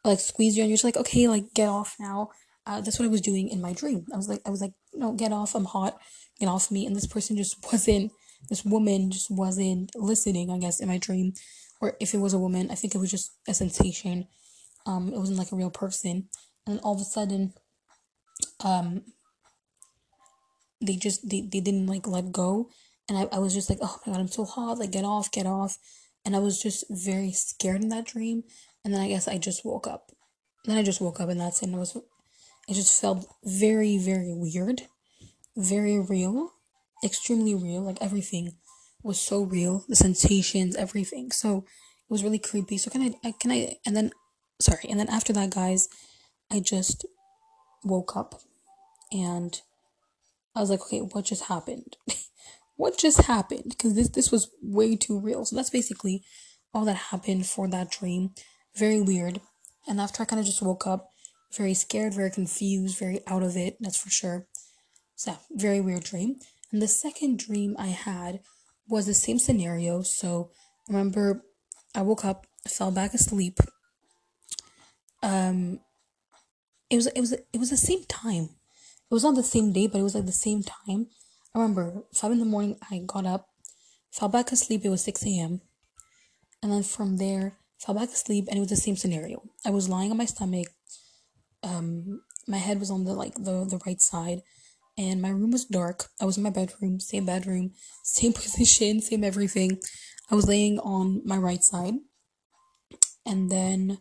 [0.04, 2.28] like squeeze you, and you're just like, okay, like get off now.
[2.66, 4.04] Uh, that's what I was doing in my dream.
[4.12, 5.54] I was like, I was like, no, get off.
[5.54, 5.98] I'm hot.
[6.38, 6.84] Get off me.
[6.84, 8.12] And this person just wasn't.
[8.48, 10.50] This woman just wasn't listening.
[10.50, 11.34] I guess in my dream,
[11.80, 14.26] or if it was a woman, I think it was just a sensation.
[14.86, 16.28] Um, it wasn't like a real person.
[16.66, 17.52] And all of a sudden,
[18.64, 19.02] um,
[20.80, 22.70] they just they, they didn't like let go.
[23.08, 24.78] And I, I was just like oh my god i'm so hot.
[24.78, 25.78] Like get off get off.
[26.24, 28.44] And i was just very scared in that dream.
[28.84, 30.12] And then i guess i just woke up.
[30.64, 31.66] Then i just woke up and that's it.
[31.66, 34.82] And it was it just felt very very weird.
[35.56, 36.52] Very real
[37.04, 38.52] extremely real like everything
[39.02, 43.50] was so real the sensations everything so it was really creepy so can i, can
[43.50, 44.10] i and then
[44.60, 45.88] sorry and then after that guys
[46.50, 47.06] i just
[47.84, 48.40] woke up
[49.12, 49.60] and
[50.54, 51.96] I was like, okay, what just happened?
[52.76, 53.66] what just happened?
[53.68, 55.44] Because this this was way too real.
[55.44, 56.24] So that's basically
[56.74, 58.30] all that happened for that dream.
[58.76, 59.40] Very weird.
[59.86, 61.10] And after I kind of just woke up,
[61.56, 63.76] very scared, very confused, very out of it.
[63.80, 64.46] That's for sure.
[65.14, 66.36] So very weird dream.
[66.72, 68.40] And the second dream I had
[68.88, 70.02] was the same scenario.
[70.02, 70.50] So
[70.88, 71.42] remember,
[71.94, 73.58] I woke up, fell back asleep.
[75.22, 75.80] Um,
[76.90, 78.50] it was it was it was the same time
[79.10, 81.06] it was not the same day, but it was like the same time.
[81.54, 82.76] I remember five in the morning.
[82.90, 83.48] I got up,
[84.10, 84.82] fell back asleep.
[84.84, 85.62] It was six a.m.
[86.62, 89.42] And then from there, fell back asleep, and it was the same scenario.
[89.64, 90.68] I was lying on my stomach.
[91.62, 94.42] Um, my head was on the like the the right side,
[94.98, 96.08] and my room was dark.
[96.20, 99.78] I was in my bedroom, same bedroom, same position, same everything.
[100.30, 101.94] I was laying on my right side,
[103.24, 103.98] and then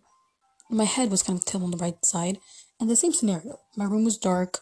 [0.70, 2.40] my head was kind of tilted on the right side,
[2.80, 3.60] and the same scenario.
[3.78, 4.60] My room was dark,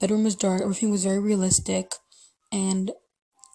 [0.00, 1.92] bedroom was dark, everything was very realistic,
[2.50, 2.90] and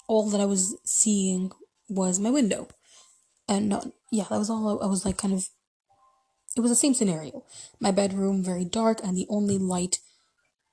[0.07, 1.51] all that I was seeing
[1.89, 2.69] was my window.
[3.47, 5.49] And no, yeah, that was all I, I was like kind of
[6.55, 7.43] it was the same scenario.
[7.79, 9.99] My bedroom very dark and the only light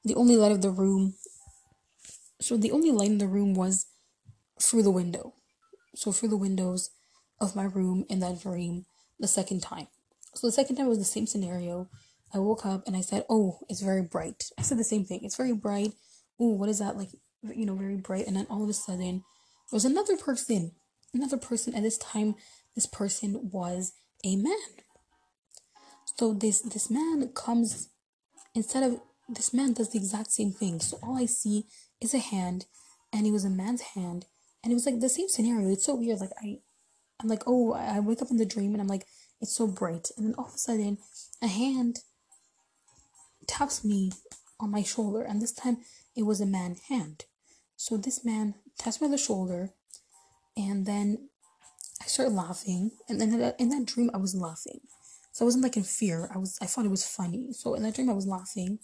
[0.05, 1.15] the only light of the room
[2.41, 3.87] so the only light in the room was
[4.61, 5.35] through the window.
[5.95, 6.91] So through the windows
[7.41, 8.87] of my room in that dream
[9.19, 9.89] the second time.
[10.35, 11.89] So the second time was the same scenario.
[12.35, 15.25] I woke up and I said, "Oh, it's very bright." I said the same thing.
[15.25, 15.93] It's very bright.
[16.39, 17.11] Oh, what is that like?
[17.43, 18.27] You know, very bright.
[18.27, 19.25] And then all of a sudden,
[19.71, 20.73] there was another person,
[21.15, 21.75] another person.
[21.75, 22.35] At this time,
[22.75, 23.93] this person was
[24.25, 24.83] a man.
[26.19, 27.89] So this this man comes
[28.55, 30.81] instead of this man does the exact same thing.
[30.81, 31.67] So all I see
[32.01, 32.67] is a hand,
[33.13, 34.27] and it was a man's hand,
[34.63, 35.71] and it was like the same scenario.
[35.71, 36.21] It's so weird.
[36.21, 36.59] Like I,
[37.21, 39.07] I'm like, oh, I wake up in the dream, and I'm like,
[39.41, 40.99] it's so bright, and then all of a sudden,
[41.43, 42.01] a hand
[43.47, 44.13] taps me
[44.59, 45.79] on my shoulder, and this time
[46.17, 47.25] it was a man hand.
[47.77, 49.71] So this man taps me on the shoulder,
[50.57, 51.29] and then
[52.03, 54.81] I started laughing, and then in that, in that dream I was laughing.
[55.33, 56.31] So I wasn't like in fear.
[56.35, 57.53] I was I thought it was funny.
[57.53, 58.79] So in that dream I was laughing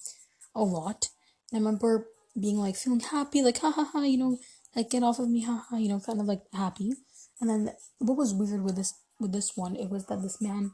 [0.55, 1.09] a lot.
[1.51, 4.39] And I remember being like feeling happy, like ha ha ha, you know,
[4.75, 6.93] like get off of me, ha ha, you know, kind of like happy.
[7.41, 10.73] And then what was weird with this with this one, it was that this man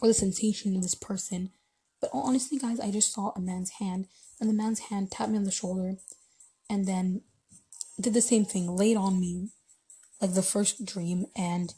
[0.00, 1.50] or the sensation of this person.
[2.00, 4.08] But honestly, guys, I just saw a man's hand,
[4.40, 5.96] and the man's hand tapped me on the shoulder,
[6.68, 7.22] and then
[8.00, 9.48] did the same thing, laid on me,
[10.20, 11.74] like the first dream, and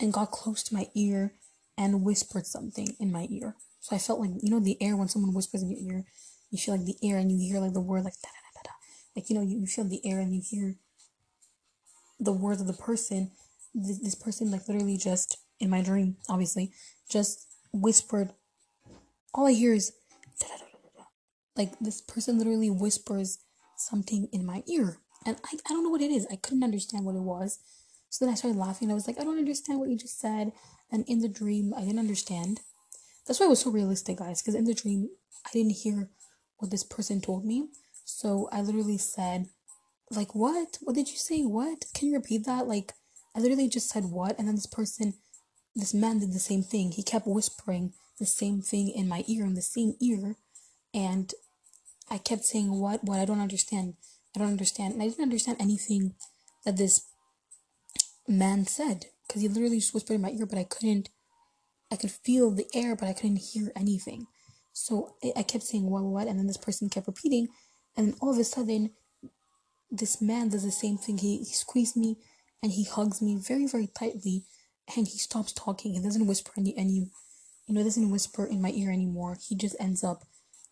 [0.00, 1.34] and got close to my ear
[1.76, 3.56] and whispered something in my ear.
[3.80, 6.04] So I felt like you know the air when someone whispers in your ear,
[6.50, 8.60] you feel like the air and you hear like the word like da da da
[8.64, 8.72] da.
[9.16, 10.76] Like you know you, you feel the air and you hear
[12.18, 13.30] the words of the person.
[13.74, 16.72] This, this person like literally just in my dream, obviously,
[17.10, 18.32] just whispered.
[19.34, 19.92] All I hear is
[20.40, 21.04] da da da da da.
[21.56, 23.38] Like this person literally whispers
[23.76, 26.26] something in my ear, and I I don't know what it is.
[26.30, 27.58] I couldn't understand what it was.
[28.10, 28.90] So then I started laughing.
[28.90, 30.52] I was like, I don't understand what you just said.
[30.90, 32.60] And in the dream, I didn't understand.
[33.26, 34.40] That's why it was so realistic, guys.
[34.40, 35.10] Because in the dream,
[35.46, 36.08] I didn't hear
[36.58, 37.68] what this person told me.
[38.04, 39.46] So I literally said,
[40.10, 40.78] like, what?
[40.80, 41.42] What did you say?
[41.42, 41.84] What?
[41.94, 42.66] Can you repeat that?
[42.66, 42.94] Like,
[43.34, 44.38] I literally just said what?
[44.38, 45.14] And then this person,
[45.74, 46.92] this man did the same thing.
[46.92, 50.36] He kept whispering the same thing in my ear, in the same ear.
[50.94, 51.32] And
[52.10, 53.04] I kept saying, what?
[53.04, 53.18] What?
[53.18, 53.94] I don't understand.
[54.34, 54.94] I don't understand.
[54.94, 56.14] And I didn't understand anything
[56.64, 57.06] that this
[58.26, 59.06] man said.
[59.26, 61.10] Because he literally just whispered in my ear, but I couldn't
[61.90, 64.26] I could feel the air, but I couldn't hear anything.
[64.80, 67.48] So I kept saying what what, and then this person kept repeating,
[67.96, 68.90] and then all of a sudden,
[69.90, 71.18] this man does the same thing.
[71.18, 72.16] He, he squeezed me,
[72.62, 74.44] and he hugs me very very tightly,
[74.96, 75.94] and he stops talking.
[75.94, 77.10] He doesn't whisper any any,
[77.66, 79.36] you know, doesn't whisper in my ear anymore.
[79.46, 80.22] He just ends up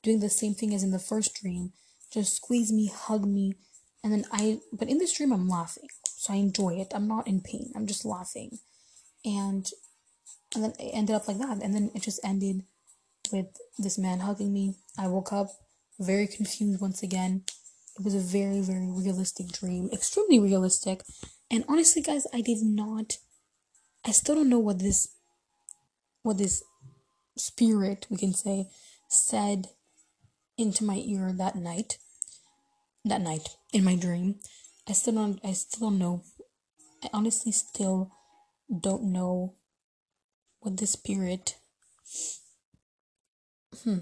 [0.04, 1.72] doing the same thing as in the first dream,
[2.12, 3.54] just squeeze me, hug me,
[4.04, 4.60] and then I.
[4.72, 6.92] But in this dream, I'm laughing, so I enjoy it.
[6.94, 7.72] I'm not in pain.
[7.74, 8.60] I'm just laughing,
[9.24, 9.66] and
[10.54, 12.62] and then it ended up like that and then it just ended
[13.32, 13.46] with
[13.78, 14.74] this man hugging me.
[14.98, 15.48] I woke up
[15.98, 17.44] very confused once again.
[17.98, 21.02] It was a very very realistic dream extremely realistic.
[21.50, 23.18] And honestly guys i did not
[24.04, 25.08] i still don't know what this
[26.22, 26.62] what this
[27.36, 28.66] spirit we can say
[29.08, 29.68] said
[30.58, 31.98] into my ear that night
[33.04, 34.36] that night in my dream.
[34.88, 36.22] I still don't i still don't know.
[37.02, 38.10] I honestly still
[38.68, 39.54] don't know
[40.60, 41.56] what the spirit
[43.84, 43.98] hmm,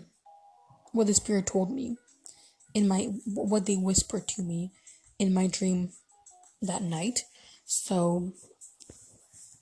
[0.93, 1.97] what the spirit told me.
[2.73, 4.73] In my what they whispered to me
[5.19, 5.91] in my dream
[6.61, 7.21] that night.
[7.67, 8.33] So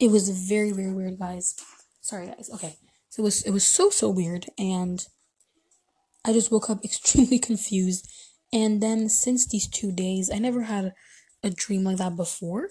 [0.00, 1.54] it was very very weird guys.
[2.00, 2.50] Sorry guys.
[2.54, 2.76] Okay.
[3.10, 5.04] So it was it was so so weird and
[6.24, 8.10] i just woke up extremely confused.
[8.52, 10.94] And then since these two days i never had
[11.42, 12.70] a dream like that before.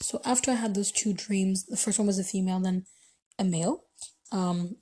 [0.00, 2.84] So after i had those two dreams the first one was a female then
[3.38, 3.84] a male.
[4.32, 4.76] Um,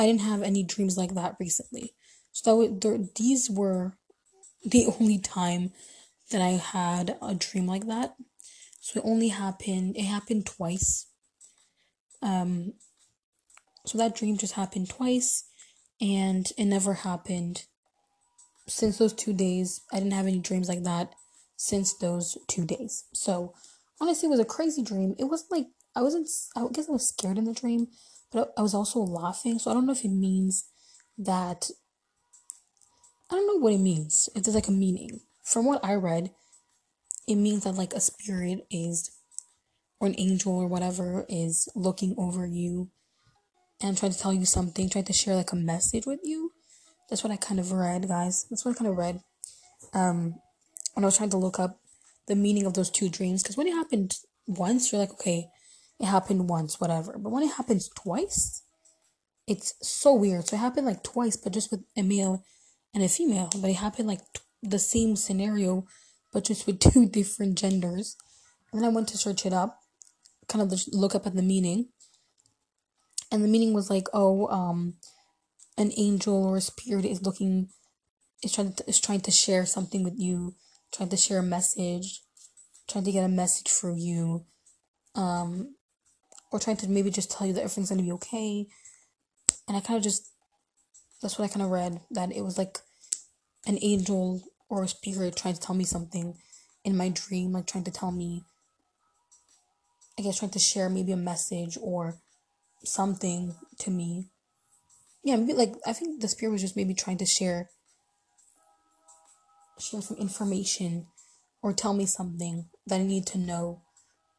[0.00, 1.94] I didn't have any dreams like that recently.
[2.32, 3.92] So that there, these were
[4.64, 5.72] the only time
[6.30, 8.14] that I had a dream like that.
[8.80, 11.06] So it only happened, it happened twice.
[12.22, 12.72] Um,
[13.84, 15.44] so that dream just happened twice.
[16.00, 17.64] and it never happened.
[18.66, 21.12] Since those two days, I didn't have any dreams like that
[21.56, 23.04] since those two days.
[23.12, 23.52] So
[24.00, 25.14] honestly, it was a crazy dream.
[25.18, 26.28] It wasn't like I wasn't.
[26.56, 27.88] I guess I was scared in the dream,
[28.32, 29.58] but I was also laughing.
[29.58, 30.64] So I don't know if it means
[31.18, 31.70] that.
[33.30, 34.28] I don't know what it means.
[34.34, 35.20] If there's like a meaning.
[35.44, 36.30] From what I read,
[37.26, 39.10] it means that like a spirit is,
[40.00, 42.90] or an angel or whatever is looking over you,
[43.80, 46.52] and trying to tell you something, trying to share like a message with you.
[47.08, 48.46] That's what I kind of read, guys.
[48.50, 49.20] That's what I kind of read.
[49.92, 50.34] Um,
[50.94, 51.80] when I was trying to look up
[52.26, 54.14] the meaning of those two dreams, because when it happened
[54.46, 55.48] once, you're like, okay,
[56.00, 57.18] it happened once, whatever.
[57.18, 58.62] But when it happens twice,
[59.46, 60.48] it's so weird.
[60.48, 62.42] So it happened like twice, but just with a male
[62.94, 63.50] and a female.
[63.60, 65.84] But it happened like t- the same scenario,
[66.32, 68.16] but just with two different genders.
[68.72, 69.80] And then I went to search it up,
[70.48, 71.88] kind of look up at the meaning.
[73.30, 74.94] And the meaning was like, oh, um,
[75.76, 77.68] an angel or a spirit is looking,
[78.42, 80.54] is trying to, is trying to share something with you,
[80.92, 82.22] trying to share a message,
[82.88, 84.46] trying to get a message for you.
[85.14, 85.74] Um,
[86.50, 88.66] or trying to maybe just tell you that everything's gonna be okay.
[89.68, 90.28] And I kind of just,
[91.22, 92.78] that's what I kind of read that it was like
[93.66, 96.36] an angel or a spirit trying to tell me something
[96.84, 98.44] in my dream, like trying to tell me,
[100.18, 102.16] I guess, trying to share maybe a message or
[102.84, 104.28] something to me.
[105.22, 107.70] Yeah, maybe like I think the spirit was just maybe trying to share
[109.78, 111.06] share some information
[111.62, 113.82] or tell me something that I need to know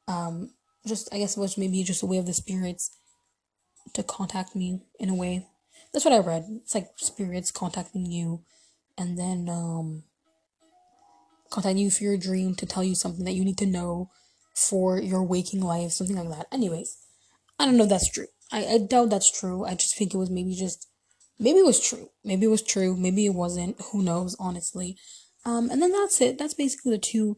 [0.07, 0.51] um
[0.85, 2.91] just I guess it was maybe just a way of the spirits
[3.93, 5.47] to contact me in a way.
[5.93, 6.45] That's what I read.
[6.63, 8.43] It's like spirits contacting you
[8.97, 10.03] and then um
[11.49, 14.09] contacting you for your dream to tell you something that you need to know
[14.55, 16.47] for your waking life, something like that.
[16.51, 16.97] Anyways,
[17.59, 18.27] I don't know if that's true.
[18.51, 19.65] I, I doubt that's true.
[19.65, 20.87] I just think it was maybe just
[21.39, 22.09] maybe it was true.
[22.23, 22.95] Maybe it was true.
[22.95, 23.79] Maybe it wasn't.
[23.91, 24.97] Who knows, honestly.
[25.45, 26.37] Um, and then that's it.
[26.37, 27.37] That's basically the two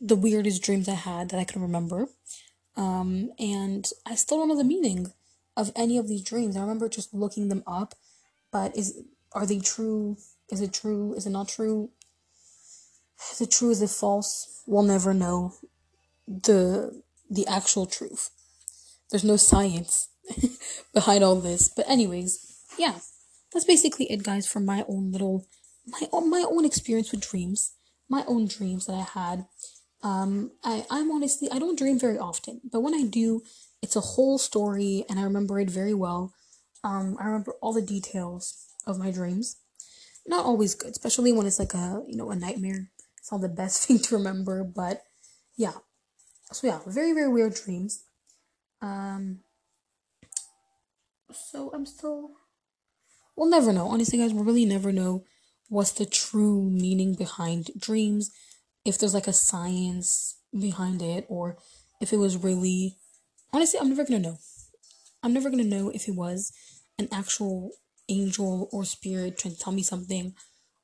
[0.00, 2.08] the weirdest dreams I had that I can remember.
[2.76, 5.12] Um, and I still don't know the meaning
[5.56, 6.56] of any of these dreams.
[6.56, 7.94] I remember just looking them up,
[8.52, 10.16] but is are they true?
[10.50, 11.14] Is it true?
[11.14, 11.90] Is it not true?
[13.32, 13.70] Is it true?
[13.70, 14.62] Is it false?
[14.66, 15.54] We'll never know
[16.26, 18.30] the the actual truth.
[19.10, 20.08] There's no science
[20.94, 21.68] behind all this.
[21.68, 22.96] But anyways, yeah.
[23.52, 25.46] That's basically it guys from my own little
[25.86, 27.72] my own my own experience with dreams.
[28.08, 29.46] My own dreams that I had
[30.02, 33.42] um, I, I'm honestly, I don't dream very often, but when I do,
[33.82, 36.32] it's a whole story and I remember it very well.
[36.84, 39.56] Um, I remember all the details of my dreams.
[40.26, 42.90] Not always good, especially when it's like a, you know, a nightmare.
[43.18, 45.02] It's not the best thing to remember, but
[45.56, 45.72] yeah.
[46.52, 48.04] So yeah, very, very weird dreams.
[48.80, 49.40] Um,
[51.32, 52.30] so I'm still,
[53.36, 53.88] we'll never know.
[53.88, 55.24] Honestly, guys, we'll really never know
[55.68, 58.30] what's the true meaning behind dreams
[58.86, 61.58] if there's like a science behind it or
[62.00, 62.96] if it was really
[63.52, 64.38] honestly i'm never gonna know.
[65.22, 66.52] I'm never gonna know if it was
[66.98, 67.72] an actual
[68.08, 70.34] angel or spirit trying to tell me something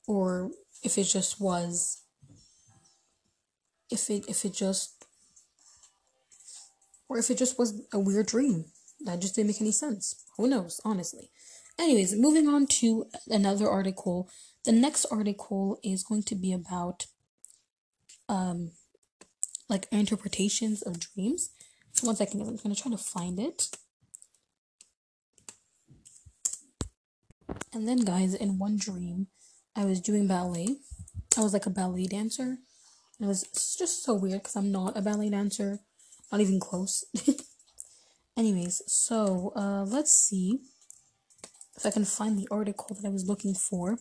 [0.08, 0.50] or
[0.82, 2.02] if it just was
[3.90, 5.06] if it if it just
[7.08, 8.64] or if it just was a weird dream.
[9.04, 10.24] That just didn't make any sense.
[10.36, 11.30] Who knows honestly.
[11.78, 14.28] Anyways moving on to another article.
[14.64, 17.06] The next article is going to be about
[18.28, 18.72] um
[19.68, 21.50] like interpretations of dreams.
[21.92, 23.68] So one second, I'm gonna try to find it.
[27.72, 29.28] And then guys, in one dream,
[29.74, 30.76] I was doing ballet.
[31.36, 32.58] I was like a ballet dancer.
[33.20, 33.42] It was
[33.78, 35.80] just so weird because I'm not a ballet dancer,
[36.30, 37.04] not even close.
[38.36, 40.60] Anyways, so uh, let's see
[41.76, 43.98] if I can find the article that I was looking for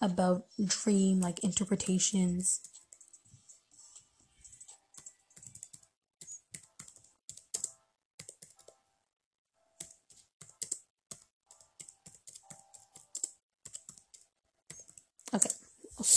[0.00, 2.60] about dream like interpretations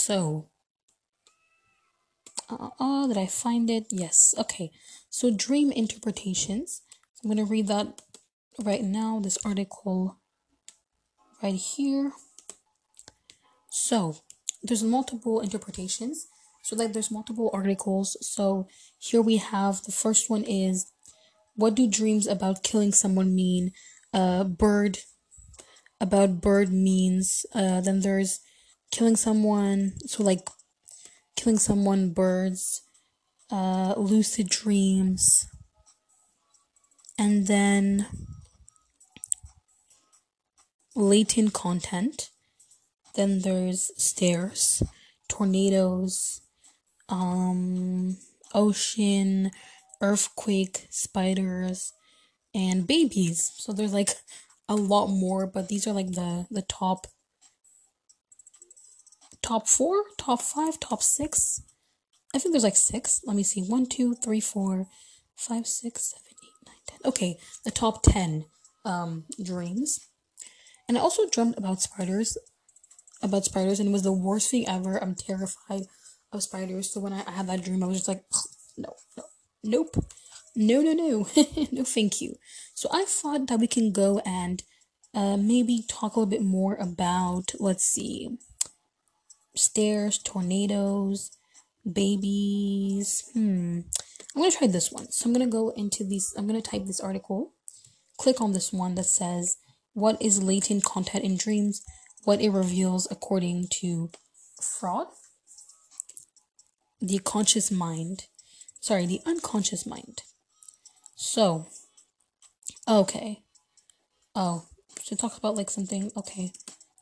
[0.06, 0.46] so
[2.48, 3.86] uh, did I find it?
[3.90, 4.36] Yes.
[4.38, 4.70] Okay,
[5.10, 6.82] so dream interpretations.
[7.18, 8.02] I'm gonna read that
[8.62, 9.18] right now.
[9.18, 10.18] This article
[11.42, 12.12] right here.
[13.68, 14.18] So
[14.62, 16.28] there's multiple interpretations.
[16.62, 18.16] So like there's multiple articles.
[18.20, 20.86] So here we have the first one is
[21.56, 23.72] what do dreams about killing someone mean?
[24.14, 24.98] Uh, bird
[26.00, 27.44] about bird means.
[27.52, 28.38] Uh, then there's
[28.90, 30.48] killing someone so like
[31.36, 32.82] killing someone birds
[33.50, 35.46] uh lucid dreams
[37.18, 38.06] and then
[40.96, 42.30] latent content.
[43.14, 44.82] Then there's stairs,
[45.28, 46.40] tornadoes,
[47.08, 48.16] um,
[48.54, 49.50] ocean,
[50.00, 51.92] earthquake, spiders,
[52.54, 53.52] and babies.
[53.56, 54.10] So there's like
[54.68, 57.06] a lot more, but these are like the the top
[59.46, 61.62] top four, top five, top six.
[62.34, 63.20] I think there's like six.
[63.24, 63.62] Let me see.
[63.62, 64.88] One, two, three, four,
[65.36, 66.98] five, six, seven, eight, nine, ten.
[67.04, 68.46] Okay, the top ten
[68.84, 70.00] um dreams.
[70.88, 72.36] And I also dreamt about spiders,
[73.22, 75.02] about spiders, and it was the worst thing ever.
[75.02, 75.82] I'm terrified
[76.32, 76.92] of spiders.
[76.92, 78.24] So when I, I had that dream, I was just like,
[78.76, 79.24] no, no,
[79.64, 79.96] nope,
[80.54, 81.28] no, no, no,
[81.72, 82.34] no, thank you.
[82.74, 84.62] So I thought that we can go and
[85.14, 88.38] uh, maybe talk a little bit more about, let's see,
[89.56, 91.30] stairs, tornadoes,
[91.90, 93.30] babies.
[93.32, 93.80] Hmm.
[94.34, 95.10] I'm gonna try this one.
[95.10, 96.34] So I'm gonna go into these.
[96.36, 97.52] I'm gonna type this article.
[98.18, 99.56] Click on this one that says
[99.94, 101.82] what is latent content in dreams,
[102.24, 104.10] what it reveals according to
[104.60, 105.08] Freud.
[107.00, 108.26] The conscious mind.
[108.80, 110.22] Sorry, the unconscious mind.
[111.14, 111.66] So,
[112.86, 113.42] okay.
[114.34, 114.66] Oh,
[115.02, 116.10] so talk about like something.
[116.16, 116.52] Okay,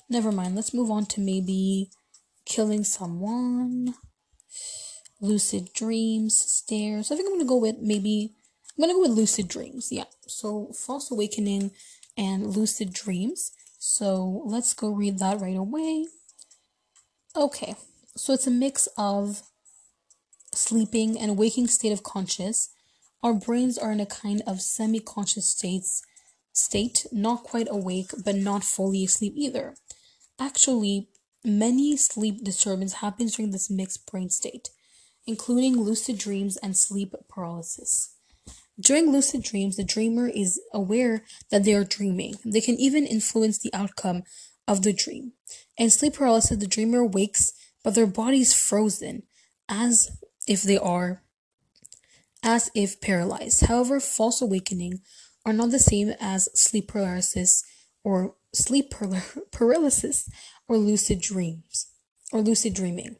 [0.09, 0.55] never mind.
[0.55, 1.90] Let's move on to maybe
[2.45, 3.95] killing someone,
[5.20, 7.11] lucid dreams, stairs.
[7.11, 8.34] I think I'm gonna go with maybe.
[8.76, 9.88] I'm gonna go with lucid dreams.
[9.90, 10.05] Yeah.
[10.26, 11.72] So false awakening
[12.16, 13.53] and lucid dreams.
[13.78, 16.07] So let's go read that right away.
[17.36, 17.74] Okay,
[18.16, 19.42] so it's a mix of
[20.55, 22.70] sleeping and waking state of conscious.
[23.22, 26.03] Our brains are in a kind of semi-conscious states
[26.53, 29.74] state, not quite awake, but not fully asleep either.
[30.38, 31.09] Actually,
[31.45, 34.70] many sleep disturbance happens during this mixed brain state,
[35.26, 38.14] including lucid dreams and sleep paralysis.
[38.80, 42.34] During lucid dreams, the dreamer is aware that they are dreaming.
[42.45, 44.24] They can even influence the outcome
[44.66, 45.32] of the dream.
[45.76, 47.53] In sleep paralysis, the dreamer wakes,
[47.84, 49.22] but their body is frozen,
[49.68, 50.11] as
[50.49, 51.22] if they are,
[52.42, 53.66] as if paralyzed.
[53.66, 55.01] However, false awakening
[55.47, 57.62] are not the same as sleep paralysis
[58.03, 58.92] or sleep
[59.53, 60.28] paralysis
[60.69, 61.87] or lucid dreams
[62.33, 63.17] or lucid dreaming.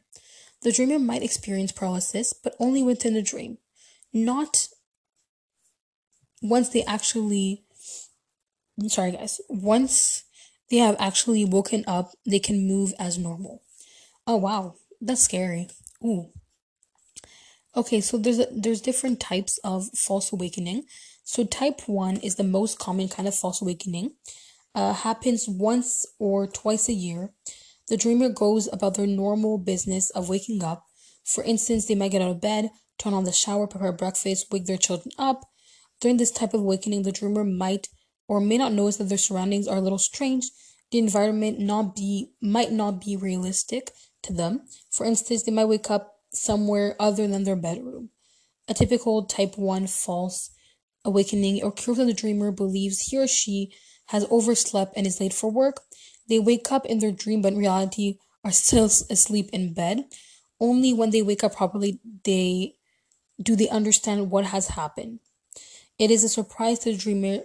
[0.61, 3.57] The dreamer might experience paralysis, but only within the dream,
[4.13, 4.67] not
[6.41, 7.65] once they actually
[8.79, 10.23] I'm sorry guys, once
[10.69, 13.61] they have actually woken up, they can move as normal.
[14.27, 15.69] Oh wow, that's scary.
[16.03, 16.29] Ooh.
[17.75, 20.83] Okay, so there's a, there's different types of false awakening.
[21.23, 24.11] So type 1 is the most common kind of false awakening.
[24.75, 27.33] Uh, happens once or twice a year.
[27.87, 30.85] The dreamer goes about their normal business of waking up.
[31.23, 32.69] For instance, they might get out of bed,
[32.99, 35.45] turn on the shower, prepare breakfast, wake their children up,
[36.01, 37.89] during this type of awakening, the dreamer might
[38.27, 40.49] or may not notice that their surroundings are a little strange.
[40.91, 43.91] The environment not be might not be realistic
[44.23, 44.67] to them.
[44.91, 48.09] For instance, they might wake up somewhere other than their bedroom.
[48.67, 50.51] A typical type 1 false
[51.03, 53.73] awakening occurs when the dreamer believes he or she
[54.07, 55.81] has overslept and is late for work.
[56.27, 60.05] They wake up in their dream but in reality are still asleep in bed.
[60.59, 62.75] Only when they wake up properly they
[63.41, 65.19] do they understand what has happened.
[65.97, 67.39] It is a surprise to the dreamer,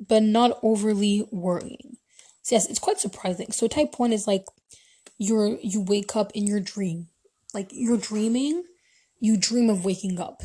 [0.00, 1.96] but not overly worrying.
[2.42, 3.52] So yes, it's quite surprising.
[3.52, 4.44] So type one is like
[5.18, 7.08] you're you wake up in your dream.
[7.54, 8.64] Like you're dreaming,
[9.20, 10.42] you dream of waking up.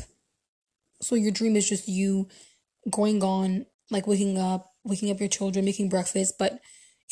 [1.00, 2.28] So your dream is just you
[2.90, 6.60] going on, like waking up, waking up your children, making breakfast, but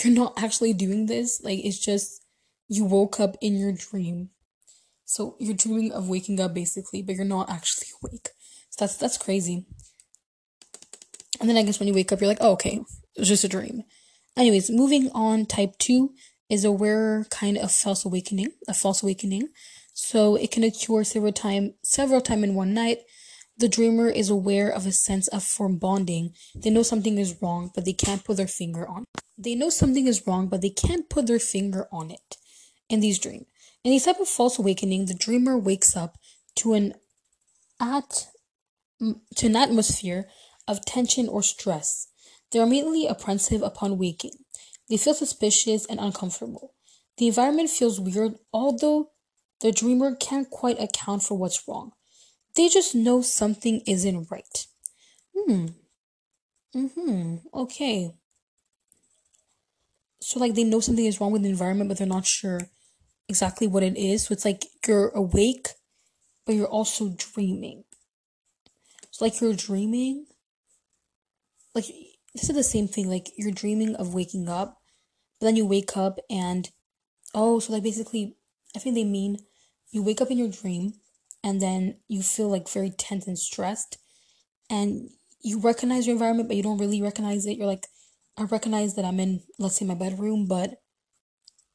[0.03, 1.43] you're not actually doing this.
[1.43, 2.24] Like it's just
[2.68, 4.31] you woke up in your dream.
[5.05, 8.31] So you're dreaming of waking up basically, but you're not actually awake.
[8.70, 9.66] So that's that's crazy.
[11.41, 12.81] And then I guess when you wake up, you're like, oh, okay,
[13.16, 13.85] it was just a dream.
[14.37, 16.11] Anyways, moving on, type 2
[16.49, 19.49] is a rare kind of false awakening, a false awakening.
[19.93, 23.01] So it can occur several time, several time in one night.
[23.59, 26.35] The dreamer is aware of a sense of foreboding.
[26.55, 29.03] They know something is wrong, but they can't put their finger on.
[29.03, 29.23] It.
[29.39, 32.37] They know something is wrong, but they can't put their finger on it.
[32.89, 33.47] In these dreams,
[33.83, 36.19] in these type of false awakening, the dreamer wakes up
[36.57, 36.95] to an
[37.81, 38.29] at
[39.01, 40.29] to an atmosphere
[40.69, 42.09] of tension or stress.
[42.51, 44.33] They are immediately apprehensive upon waking.
[44.89, 46.75] They feel suspicious and uncomfortable.
[47.17, 49.11] The environment feels weird, although
[49.61, 51.93] the dreamer can't quite account for what's wrong.
[52.57, 54.67] They just know something isn't right.
[55.37, 55.67] Hmm.
[56.75, 57.37] Mm-hmm.
[57.55, 58.15] Okay.
[60.21, 62.61] So like they know something is wrong with the environment, but they're not sure
[63.29, 64.25] exactly what it is.
[64.25, 65.69] So it's like you're awake,
[66.45, 67.85] but you're also dreaming.
[69.11, 70.27] So like you're dreaming,
[71.75, 71.87] like
[72.35, 74.79] this is the same thing like you're dreaming of waking up
[75.39, 76.71] but then you wake up and
[77.35, 78.37] oh, so like basically,
[78.75, 79.39] I think they mean
[79.91, 80.95] you wake up in your dream
[81.47, 83.99] and then you feel like very tense and stressed
[84.69, 87.57] and you recognize your environment but you don't really recognize it.
[87.57, 87.87] You're like,
[88.37, 90.81] I recognize that I'm in, let's say, my bedroom, but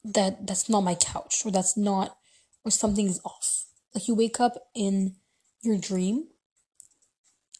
[0.03, 2.17] that that's not my couch or that's not
[2.65, 3.63] or something is off.
[3.95, 5.15] Like you wake up in
[5.61, 6.27] your dream,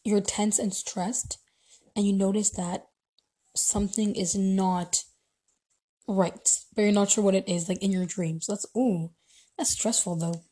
[0.03, 1.38] you're tense and stressed,
[1.95, 2.88] and you notice that
[3.55, 5.05] something is not
[6.09, 8.47] right, but you're not sure what it is, like in your dreams.
[8.47, 9.12] So that's ooh,
[9.57, 10.43] that's stressful though.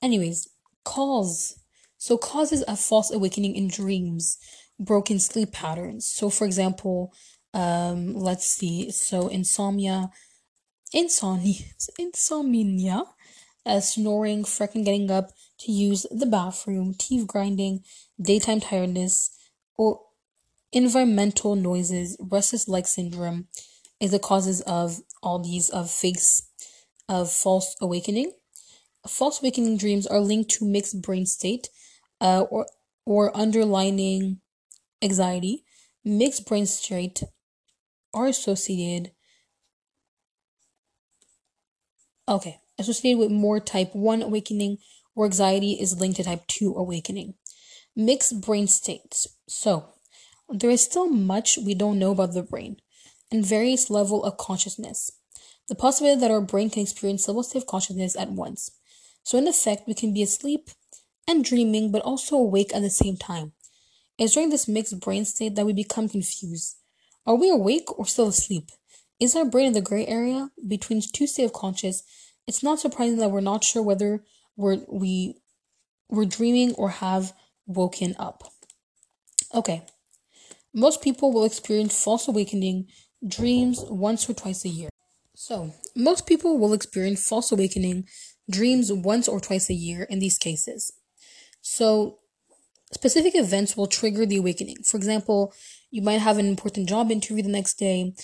[0.00, 0.48] Anyways,
[0.84, 1.56] cause.
[1.98, 4.38] So causes a false awakening in dreams,
[4.78, 6.06] broken sleep patterns.
[6.06, 7.12] So for example,
[7.52, 8.90] um, let's see.
[8.90, 10.10] So insomnia,
[10.92, 11.64] insomnia,
[11.98, 13.04] insomnia,
[13.66, 17.84] uh, snoring, freaking getting up to use the bathroom, teeth grinding,
[18.20, 19.30] daytime tiredness,
[19.76, 20.00] or
[20.72, 23.48] environmental noises, restless leg syndrome
[24.00, 26.42] is the causes of all these of fakes
[27.08, 28.32] of false awakening.
[29.08, 31.68] False awakening dreams are linked to mixed brain state
[32.20, 32.66] uh, or
[33.06, 34.40] or underlining
[35.02, 35.64] anxiety.
[36.04, 37.22] Mixed brain state
[38.12, 39.12] are associated
[42.28, 44.78] okay associated with more type 1 awakening
[45.14, 47.34] or anxiety is linked to type 2 awakening.
[47.96, 49.26] Mixed brain states.
[49.48, 49.94] So
[50.48, 52.76] there is still much we don't know about the brain
[53.32, 55.10] and various level of consciousness.
[55.68, 58.70] The possibility that our brain can experience several states of consciousness at once
[59.22, 60.70] so in effect we can be asleep
[61.28, 63.52] and dreaming but also awake at the same time
[64.18, 66.76] it's during this mixed brain state that we become confused
[67.26, 68.70] are we awake or still asleep?
[69.18, 72.02] Is our brain in the gray area between two states of conscious?
[72.46, 74.24] It's not surprising that we're not sure whether
[74.56, 75.36] we're we
[76.08, 77.32] we're dreaming or have
[77.66, 78.44] woken up.
[79.54, 79.82] Okay.
[80.72, 82.86] Most people will experience false awakening
[83.26, 84.88] dreams once or twice a year.
[85.34, 88.08] So, most people will experience false awakening
[88.50, 90.92] dreams once or twice a year in these cases.
[91.60, 92.18] So,
[92.92, 94.82] specific events will trigger the awakening.
[94.84, 95.52] For example,
[95.90, 98.14] you might have an important job interview the next day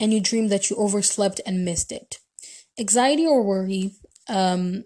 [0.00, 2.18] and you dream that you overslept and missed it.
[2.78, 3.92] Anxiety or worry,
[4.28, 4.84] um,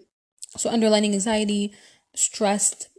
[0.57, 1.73] so underlining anxiety,
[2.15, 2.89] stressed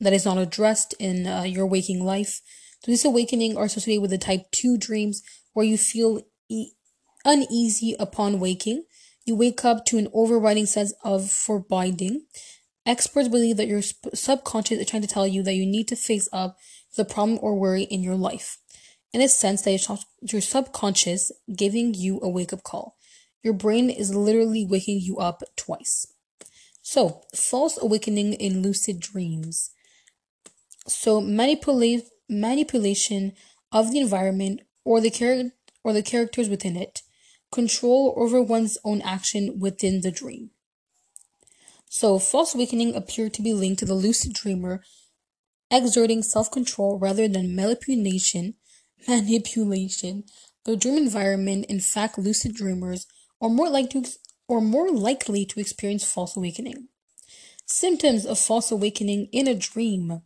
[0.00, 2.40] that is not addressed in uh, your waking life.
[2.82, 6.72] So this awakening are associated with the type 2 dreams where you feel e-
[7.24, 8.84] uneasy upon waking.
[9.24, 12.26] You wake up to an overriding sense of foreboding.
[12.86, 16.28] Experts believe that your subconscious is trying to tell you that you need to face
[16.32, 16.56] up
[16.96, 18.58] the problem or worry in your life.
[19.12, 19.88] In a sense, that it's
[20.32, 22.96] your subconscious giving you a wake up call.
[23.42, 26.06] Your brain is literally waking you up twice.
[26.82, 29.70] So, false awakening in lucid dreams.
[30.86, 33.32] So, manipulate manipulation
[33.72, 35.52] of the environment or the char-
[35.84, 37.02] or the characters within it,
[37.50, 40.50] control over one's own action within the dream.
[41.88, 44.82] So, false awakening appeared to be linked to the lucid dreamer
[45.70, 48.54] exerting self-control rather than manipulation,
[49.08, 50.24] manipulation.
[50.64, 53.06] The dream environment, in fact, lucid dreamers
[53.40, 54.10] are more likely to,
[54.48, 56.88] or more likely to experience false awakening.
[57.66, 60.22] Symptoms of false awakening in a dream.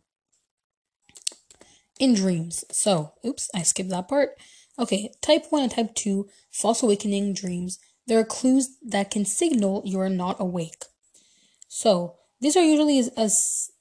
[1.99, 2.65] In dreams.
[2.71, 4.31] So, oops, I skipped that part.
[4.77, 7.79] Okay, type 1 and type 2 false awakening dreams.
[8.07, 10.83] There are clues that can signal you are not awake.
[11.67, 13.29] So, these are usually a, a,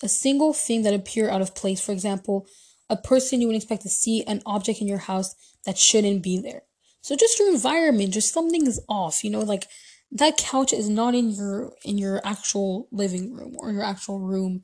[0.03, 1.85] a single thing that appear out of place.
[1.85, 2.47] For example,
[2.89, 5.35] a person you would expect to see, an object in your house
[5.65, 6.63] that shouldn't be there.
[7.01, 9.25] So just your environment, just something is off.
[9.25, 9.67] You know, like
[10.13, 14.63] that couch is not in your in your actual living room or your actual room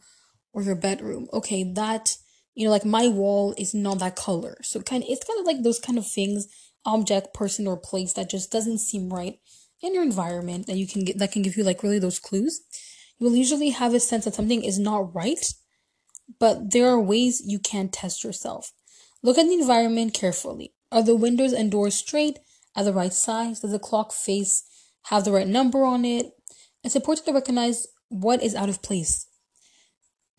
[0.53, 1.29] or your bedroom.
[1.33, 2.17] Okay, that
[2.61, 4.57] you know, like my wall is not that color.
[4.63, 6.49] So kind of it's kind of like those kind of things,
[6.85, 9.39] object, person, or place that just doesn't seem right
[9.81, 12.61] in your environment that you can get that can give you like really those clues
[13.21, 15.53] you will usually have a sense that something is not right,
[16.39, 18.73] but there are ways you can test yourself.
[19.23, 20.73] Look at the environment carefully.
[20.91, 22.39] Are the windows and doors straight,
[22.75, 23.61] at the right size?
[23.61, 24.65] Does the clock face
[25.05, 26.33] have the right number on it?
[26.83, 29.27] It's important to recognize what is out of place.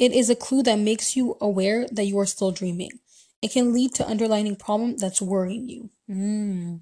[0.02, 2.90] It is a clue that makes you aware that you are still dreaming.
[3.44, 5.92] It can lead to underlying problem that's worrying you.
[6.10, 6.82] Mm.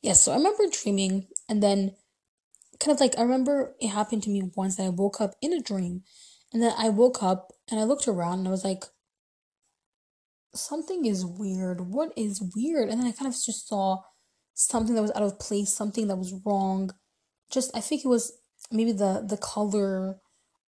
[0.00, 1.94] Yes, so I remember dreaming and then
[2.80, 5.52] kind of like I remember it happened to me once that I woke up in
[5.52, 6.04] a dream
[6.50, 8.84] and then I woke up and I looked around and I was like
[10.54, 11.82] something is weird.
[11.82, 12.88] What is weird?
[12.88, 13.98] And then I kind of just saw
[14.54, 16.92] something that was out of place, something that was wrong.
[17.50, 18.32] Just I think it was
[18.72, 20.20] maybe the the color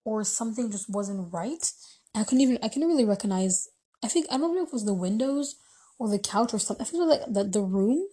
[0.08, 1.70] or something just wasn't right.
[2.14, 3.68] I couldn't even I couldn't really recognize
[4.02, 5.56] I think I don't know if it was the windows
[5.98, 6.84] or the couch or something.
[6.84, 8.08] I think it was like the, the room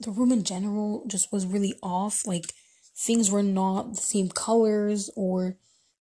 [0.00, 2.26] the room in general just was really off.
[2.26, 2.54] Like
[2.96, 5.56] things were not the same colors or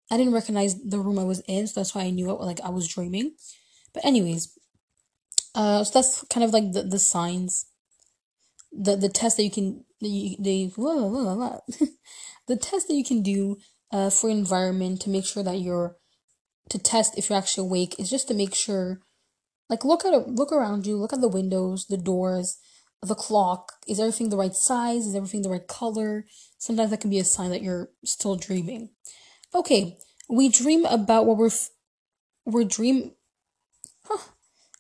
[0.09, 2.61] I didn't recognize the room I was in, so that's why I knew it like
[2.61, 3.33] I was dreaming.
[3.93, 4.57] But anyways,
[5.57, 7.67] uh so that's kind of like the, the signs.
[8.71, 10.67] The the test that you can the they
[12.47, 13.57] the test that you can do
[13.93, 15.97] uh for environment to make sure that you're
[16.69, 19.01] to test if you're actually awake is just to make sure
[19.69, 22.59] like look at look around you, look at the windows, the doors,
[23.03, 23.73] the clock.
[23.89, 25.07] Is everything the right size?
[25.07, 26.25] Is everything the right color?
[26.59, 28.91] Sometimes that can be a sign that you're still dreaming.
[29.55, 31.71] Okay, we dream about what we're f-
[32.45, 33.13] we're dream
[34.05, 34.31] huh.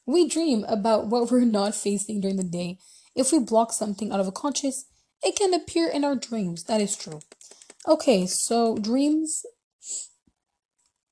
[0.06, 2.78] we dream about what we're not facing during the day.
[3.14, 4.84] If we block something out of a conscious,
[5.22, 6.64] it can appear in our dreams.
[6.64, 7.20] That is true.
[7.88, 9.46] Okay, so dreams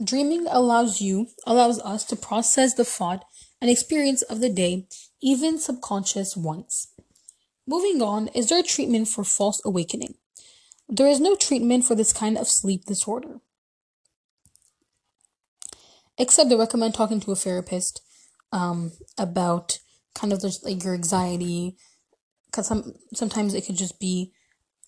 [0.02, 3.24] dreaming allows you allows us to process the thought
[3.60, 4.88] and experience of the day,
[5.22, 6.88] even subconscious ones.
[7.66, 10.14] Moving on, is there a treatment for false awakening?
[10.88, 13.40] There is no treatment for this kind of sleep disorder.
[16.18, 18.02] Except they recommend talking to a therapist
[18.52, 19.78] um, about
[20.14, 21.76] kind of like your anxiety,
[22.46, 24.32] because some sometimes it could just be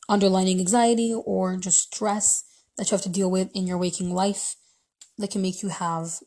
[0.09, 2.45] underlying anxiety or just stress
[2.77, 4.57] that you have to deal with in your waking life
[5.19, 6.21] that can make you have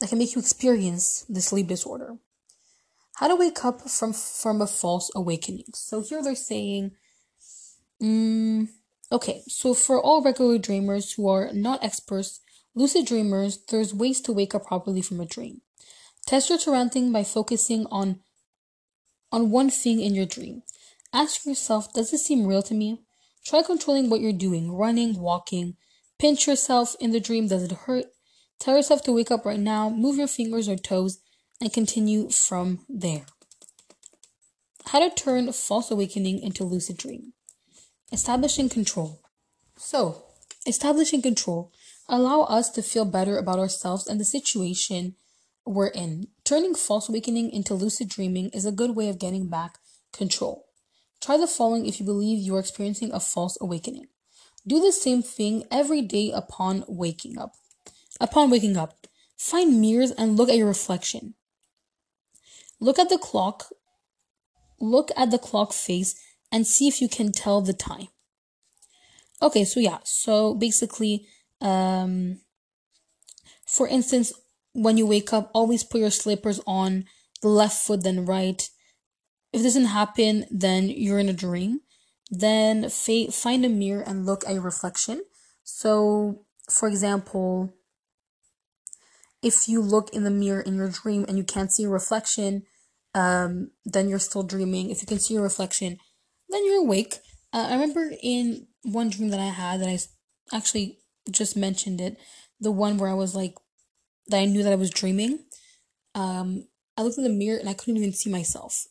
[0.00, 2.16] that can make you experience the sleep disorder.
[3.16, 5.64] How to wake up from from a false awakening.
[5.74, 6.92] So here they're saying,
[8.02, 8.68] mm,
[9.10, 12.40] okay, so for all regular dreamers who are not experts,
[12.74, 15.62] lucid dreamers, there's ways to wake up properly from a dream.
[16.26, 18.20] Test your surrounding by focusing on
[19.32, 20.62] on one thing in your dream.
[21.12, 23.02] Ask yourself, does this seem real to me?
[23.44, 25.76] Try controlling what you're doing, running, walking.
[26.18, 28.06] Pinch yourself in the dream, does it hurt?
[28.58, 31.18] Tell yourself to wake up right now, move your fingers or toes,
[31.60, 33.26] and continue from there.
[34.86, 37.32] How to turn false awakening into lucid dream.
[38.12, 39.20] Establishing control.
[39.76, 40.24] So,
[40.66, 41.72] establishing control
[42.08, 45.16] allow us to feel better about ourselves and the situation
[45.64, 46.28] we're in.
[46.44, 49.78] Turning false awakening into lucid dreaming is a good way of getting back
[50.12, 50.65] control.
[51.20, 54.06] Try the following if you believe you are experiencing a false awakening.
[54.66, 57.54] Do the same thing every day upon waking up.
[58.20, 59.06] Upon waking up,
[59.36, 61.34] find mirrors and look at your reflection.
[62.80, 63.66] Look at the clock.
[64.80, 66.14] Look at the clock face
[66.52, 68.08] and see if you can tell the time.
[69.40, 71.26] Okay, so yeah, so basically,
[71.60, 72.40] um,
[73.66, 74.32] for instance,
[74.72, 77.04] when you wake up, always put your slippers on
[77.42, 78.68] the left foot, then right.
[79.56, 81.80] If doesn't happen, then you're in a dream.
[82.30, 85.24] Then fa- find a mirror and look at your reflection.
[85.64, 87.72] So, for example,
[89.42, 92.64] if you look in the mirror in your dream and you can't see a reflection,
[93.14, 94.90] um, then you're still dreaming.
[94.90, 95.96] If you can see a reflection,
[96.50, 97.20] then you're awake.
[97.50, 99.98] Uh, I remember in one dream that I had that I
[100.54, 100.98] actually
[101.30, 102.18] just mentioned it,
[102.60, 103.54] the one where I was like,
[104.26, 105.46] that I knew that I was dreaming.
[106.14, 108.86] Um, I looked in the mirror and I couldn't even see myself.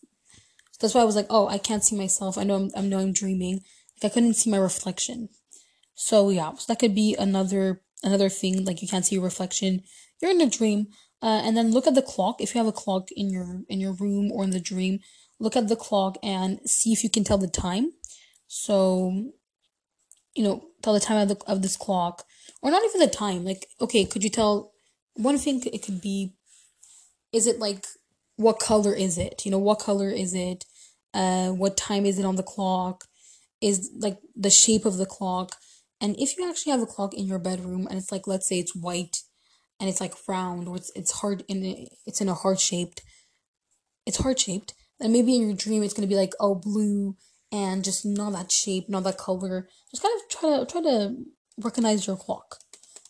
[0.79, 2.37] That's why I was like, oh, I can't see myself.
[2.37, 3.61] I know I'm, I know I'm dreaming.
[4.01, 5.29] Like I couldn't see my reflection.
[5.93, 8.65] So yeah, so that could be another another thing.
[8.65, 9.83] Like you can't see your reflection
[10.21, 10.87] you're in a dream
[11.21, 13.79] uh, and then look at the clock if you have a clock in your in
[13.79, 14.99] your room or in the dream
[15.39, 17.91] look at the clock and see if you can tell the time
[18.47, 19.31] so
[20.33, 22.23] you know tell the time of, the, of this clock
[22.61, 24.73] or not even the time like okay could you tell
[25.15, 26.33] one thing it could be
[27.31, 27.85] is it like
[28.37, 29.45] what color is it?
[29.45, 30.65] You know what color is it?
[31.13, 33.05] Uh what time is it on the clock?
[33.61, 35.55] Is like the shape of the clock?
[36.01, 38.59] And if you actually have a clock in your bedroom and it's like let's say
[38.59, 39.17] it's white
[39.79, 43.01] and it's like round or it's it's hard in it's in a heart shaped
[44.05, 47.15] it's heart shaped then maybe in your dream it's gonna be like oh blue
[47.51, 49.67] and just not that shape not that color.
[49.91, 51.15] Just kind of try to try to
[51.57, 52.57] recognize your clock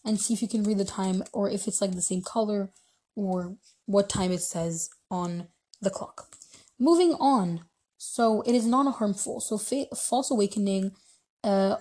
[0.03, 2.71] and see if you can read the time or if it's like the same color
[3.15, 3.55] or
[3.86, 4.89] what time it says
[5.20, 5.47] on
[5.82, 6.18] the clock
[6.80, 7.47] moving on
[7.97, 10.91] so it is not harmful so fa- false awakening
[11.43, 11.76] uh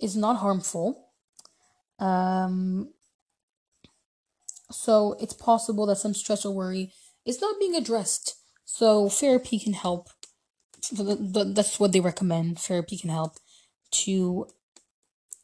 [0.00, 0.86] is not harmful
[1.98, 2.90] um
[4.70, 6.92] so it's possible that some stress or worry
[7.26, 8.36] is not being addressed.
[8.64, 10.08] So therapy can help.
[10.92, 12.58] That's what they recommend.
[12.58, 13.36] Therapy can help
[13.92, 14.46] to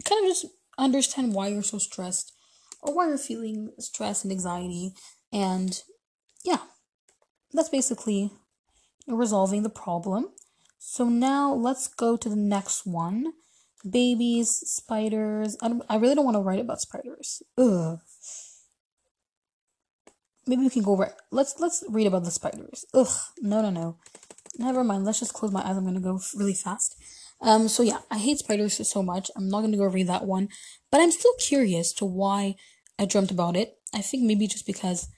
[0.04, 0.46] kind of just
[0.78, 2.32] understand why you're so stressed
[2.82, 4.92] or why you're feeling stress and anxiety.
[5.32, 5.82] And
[6.44, 6.60] yeah,
[7.56, 8.30] that's basically
[9.08, 10.30] resolving the problem.
[10.78, 13.32] So now let's go to the next one.
[13.88, 15.56] Babies, spiders.
[15.62, 17.42] I, I really don't want to write about spiders.
[17.58, 17.98] Ugh
[20.46, 21.12] maybe we can go right.
[21.30, 22.84] Let's let's read about the spiders.
[22.94, 23.08] Ugh,
[23.40, 23.98] no, no, no.
[24.58, 25.04] never mind.
[25.04, 25.76] Let's just close my eyes.
[25.76, 26.96] I'm gonna go really fast.
[27.40, 29.30] Um, so yeah, I hate spiders so much.
[29.36, 30.48] I'm not gonna go read that one,
[30.90, 32.56] but I'm still curious to why
[32.98, 33.78] I dreamt about it.
[33.94, 35.08] I think maybe just because,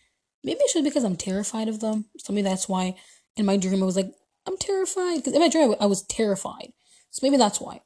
[0.44, 2.06] maybe it's just because I'm terrified of them.
[2.18, 2.96] So maybe that's why
[3.36, 4.12] in my dream I was like,
[4.46, 5.16] I'm terrified.
[5.16, 6.72] Because in my dream I was terrified.
[7.10, 7.82] So maybe that's why.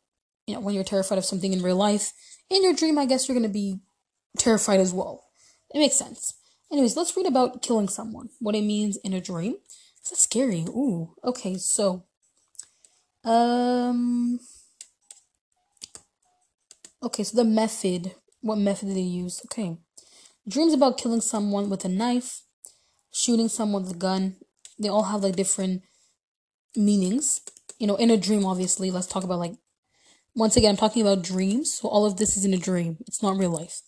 [0.46, 2.12] You know, when you're terrified of something in real life,
[2.50, 3.80] in your dream, I guess you're gonna be
[4.38, 5.24] terrified as well.
[5.74, 6.34] It makes sense.
[6.70, 8.30] Anyways, let's read about killing someone.
[8.40, 9.56] What it means in a dream.
[10.10, 10.64] That's scary.
[10.68, 11.14] Ooh.
[11.24, 12.04] Okay, so
[13.24, 14.40] um
[17.02, 18.14] Okay, so the method.
[18.40, 19.40] What method did they use?
[19.46, 19.76] Okay.
[20.48, 22.42] Dreams about killing someone with a knife,
[23.12, 24.36] shooting someone with a gun.
[24.78, 25.82] They all have like different
[26.76, 27.40] meanings.
[27.78, 28.90] You know, in a dream, obviously.
[28.90, 29.54] Let's talk about like
[30.34, 31.74] once again, I'm talking about dreams.
[31.74, 32.98] So all of this is in a dream.
[33.06, 33.82] It's not real life.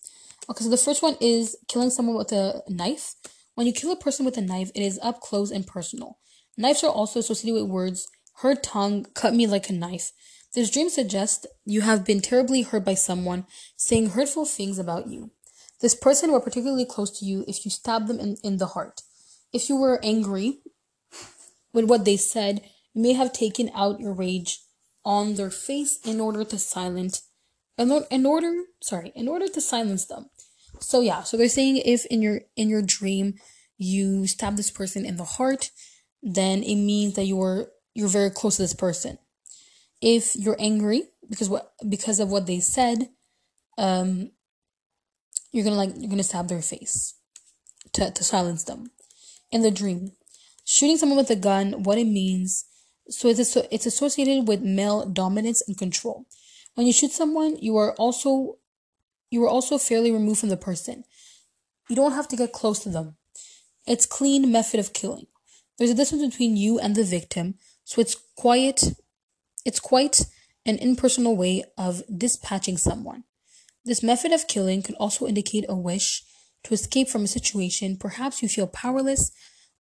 [0.48, 3.14] Okay, so the first one is killing someone with a knife.
[3.54, 6.18] When you kill a person with a knife, it is up close and personal.
[6.56, 10.12] Knives are also associated with words her tongue cut me like a knife.
[10.54, 13.46] This dream suggests you have been terribly hurt by someone
[13.76, 15.30] saying hurtful things about you.
[15.84, 19.02] This person were particularly close to you if you stabbed them in, in the heart.
[19.52, 20.60] If you were angry
[21.74, 22.62] with what they said,
[22.94, 24.60] you may have taken out your rage
[25.04, 27.28] on their face in order to silence
[27.76, 30.30] in, in order sorry in order to silence them
[30.80, 33.34] so yeah so they're saying if in your in your dream
[33.76, 35.70] you stab this person in the heart
[36.22, 39.18] then it means that you're you're very close to this person
[40.00, 43.10] if you're angry because what because of what they said
[43.76, 44.30] um
[45.54, 47.14] you're gonna like you're gonna stab their face
[47.92, 48.90] to, to silence them.
[49.52, 50.12] In the dream
[50.64, 52.64] shooting someone with a gun what it means
[53.08, 56.26] so it's it's associated with male dominance and control.
[56.74, 58.56] When you shoot someone you are also
[59.30, 61.04] you are also fairly removed from the person.
[61.88, 63.16] You don't have to get close to them.
[63.86, 65.26] It's clean method of killing.
[65.78, 68.82] There's a distance between you and the victim so it's quiet
[69.64, 70.26] it's quite
[70.66, 73.22] an impersonal way of dispatching someone
[73.84, 76.22] this method of killing could also indicate a wish
[76.62, 79.30] to escape from a situation perhaps you feel powerless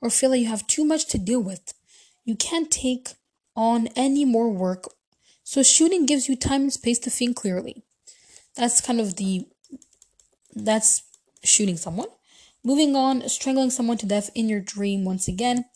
[0.00, 1.74] or feel that you have too much to deal with
[2.24, 3.10] you can't take
[3.54, 4.88] on any more work,
[5.44, 7.82] so shooting gives you time and space to think clearly.
[8.56, 9.46] That's kind of the
[10.54, 11.02] that's
[11.42, 12.08] shooting someone.
[12.64, 15.66] Moving on, strangling someone to death in your dream once again,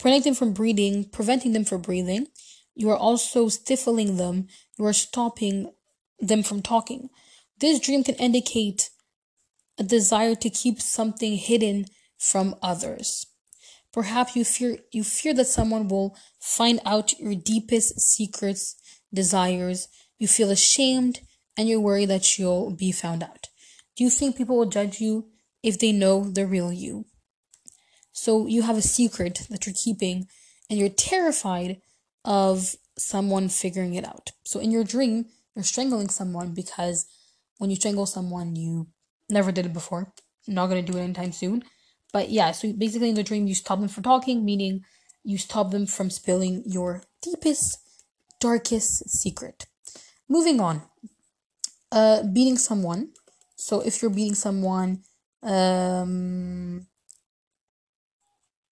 [0.00, 2.28] preventing them from breathing, preventing them from breathing.
[2.74, 4.48] You are also stifling them.
[4.78, 5.70] You are stopping
[6.18, 7.10] them from talking.
[7.64, 8.90] This dream can indicate
[9.78, 11.86] a desire to keep something hidden
[12.18, 13.24] from others.
[13.90, 18.76] Perhaps you fear you fear that someone will find out your deepest secrets,
[19.14, 19.88] desires.
[20.18, 21.20] You feel ashamed
[21.56, 23.48] and you're worried that you'll be found out.
[23.96, 25.30] Do you think people will judge you
[25.62, 27.06] if they know the real you?
[28.12, 30.26] So you have a secret that you're keeping
[30.68, 31.80] and you're terrified
[32.26, 34.32] of someone figuring it out.
[34.44, 37.06] So in your dream, you're strangling someone because
[37.58, 38.88] when you strangle someone, you
[39.28, 40.12] never did it before.
[40.46, 41.64] Not gonna do it anytime soon.
[42.12, 44.84] But yeah, so basically in the dream, you stop them from talking, meaning
[45.24, 47.78] you stop them from spilling your deepest,
[48.40, 49.66] darkest secret.
[50.28, 50.82] Moving on.
[51.90, 53.10] Uh, beating someone.
[53.56, 55.02] So if you're beating someone,
[55.42, 56.86] um,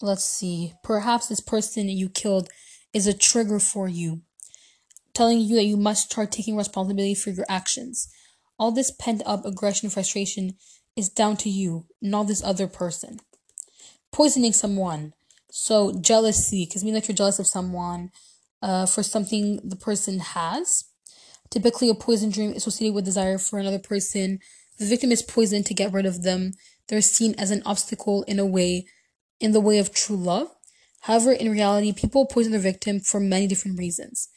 [0.00, 2.48] let's see, perhaps this person you killed
[2.92, 4.22] is a trigger for you,
[5.14, 8.08] telling you that you must start taking responsibility for your actions.
[8.62, 10.54] All this pent up aggression frustration
[10.94, 13.18] is down to you, not this other person
[14.12, 15.14] poisoning someone.
[15.50, 18.10] So jealousy, because mean that you're jealous of someone
[18.62, 20.84] uh, for something the person has.
[21.50, 24.38] Typically, a poison dream is associated with desire for another person.
[24.78, 26.52] The victim is poisoned to get rid of them.
[26.88, 28.86] They're seen as an obstacle in a way,
[29.40, 30.48] in the way of true love.
[31.00, 34.28] However, in reality, people poison their victim for many different reasons.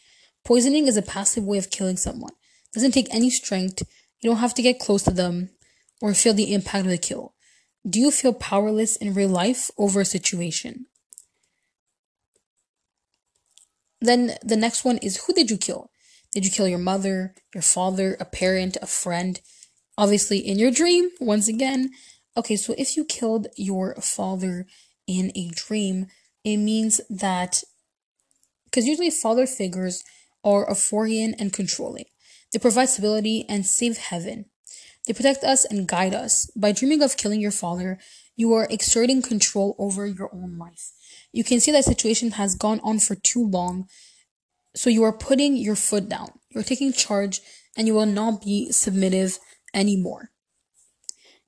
[0.44, 2.32] Poisoning is a passive way of killing someone.
[2.32, 3.84] It doesn't take any strength.
[4.22, 5.50] You don't have to get close to them
[6.02, 7.34] or feel the impact of the kill.
[7.88, 10.88] Do you feel powerless in real life over a situation?
[14.02, 15.90] Then the next one is who did you kill?
[16.34, 19.40] Did you kill your mother, your father, a parent, a friend?
[19.98, 21.92] Obviously, in your dream, once again.
[22.36, 24.66] Okay, so if you killed your father
[25.08, 26.08] in a dream,
[26.44, 27.64] it means that
[28.66, 30.04] because usually father figures
[30.44, 32.06] are authorian and controlling.
[32.56, 34.46] They provide stability and save heaven.
[35.06, 36.50] They protect us and guide us.
[36.56, 38.00] By dreaming of killing your father,
[38.38, 40.94] you are exerting control over your own life.
[41.34, 43.90] You can see that situation has gone on for too long,
[44.74, 46.30] so you are putting your foot down.
[46.50, 47.42] You're taking charge
[47.76, 49.38] and you will not be submissive
[49.74, 50.32] anymore.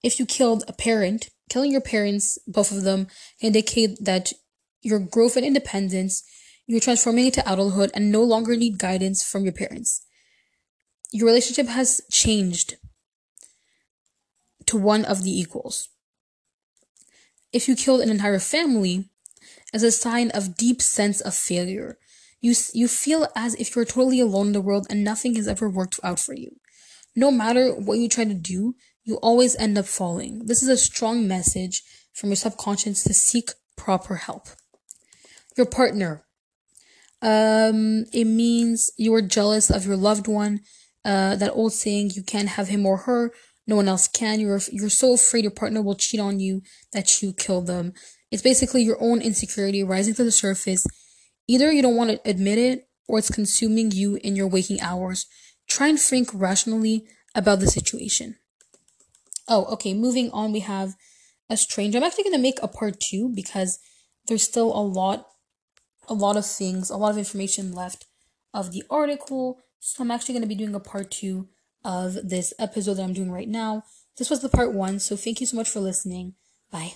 [0.04, 3.08] If you killed a parent, killing your parents, both of them,
[3.40, 4.34] indicate that
[4.82, 6.22] your growth and independence,
[6.70, 10.04] You're transforming into adulthood and no longer need guidance from your parents.
[11.12, 12.76] Your relationship has changed
[14.66, 15.90] to one of the equals.
[17.54, 19.10] If you killed an entire family,
[19.74, 21.98] as a sign of deep sense of failure.
[22.40, 25.70] You, you feel as if you're totally alone in the world and nothing has ever
[25.70, 26.52] worked out for you.
[27.16, 30.46] No matter what you try to do, you always end up falling.
[30.46, 31.82] This is a strong message
[32.14, 34.48] from your subconscious to seek proper help.
[35.56, 36.26] Your partner.
[37.22, 40.62] Um, it means you are jealous of your loved one.
[41.08, 43.32] Uh, that old saying, you can't have him or her.
[43.66, 44.42] No one else can.
[44.42, 47.94] You're, you're so afraid your partner will cheat on you that you kill them.
[48.30, 50.86] It's basically your own insecurity rising to the surface.
[51.48, 55.28] Either you don't want to admit it or it's consuming you in your waking hours.
[55.70, 58.36] Try and think rationally about the situation.
[59.48, 59.94] Oh, okay.
[59.94, 60.96] Moving on, we have
[61.50, 61.98] a stranger.
[61.98, 63.80] I'm actually going to make a part two because
[64.28, 65.26] there's still a lot,
[66.10, 68.06] a lot of things, a lot of information left
[68.54, 69.60] of the article.
[69.80, 71.48] So I'm actually going to be doing a part two
[71.84, 73.84] of this episode that I'm doing right now.
[74.18, 75.00] This was the part one.
[75.00, 76.34] So thank you so much for listening.
[76.72, 76.94] Bye.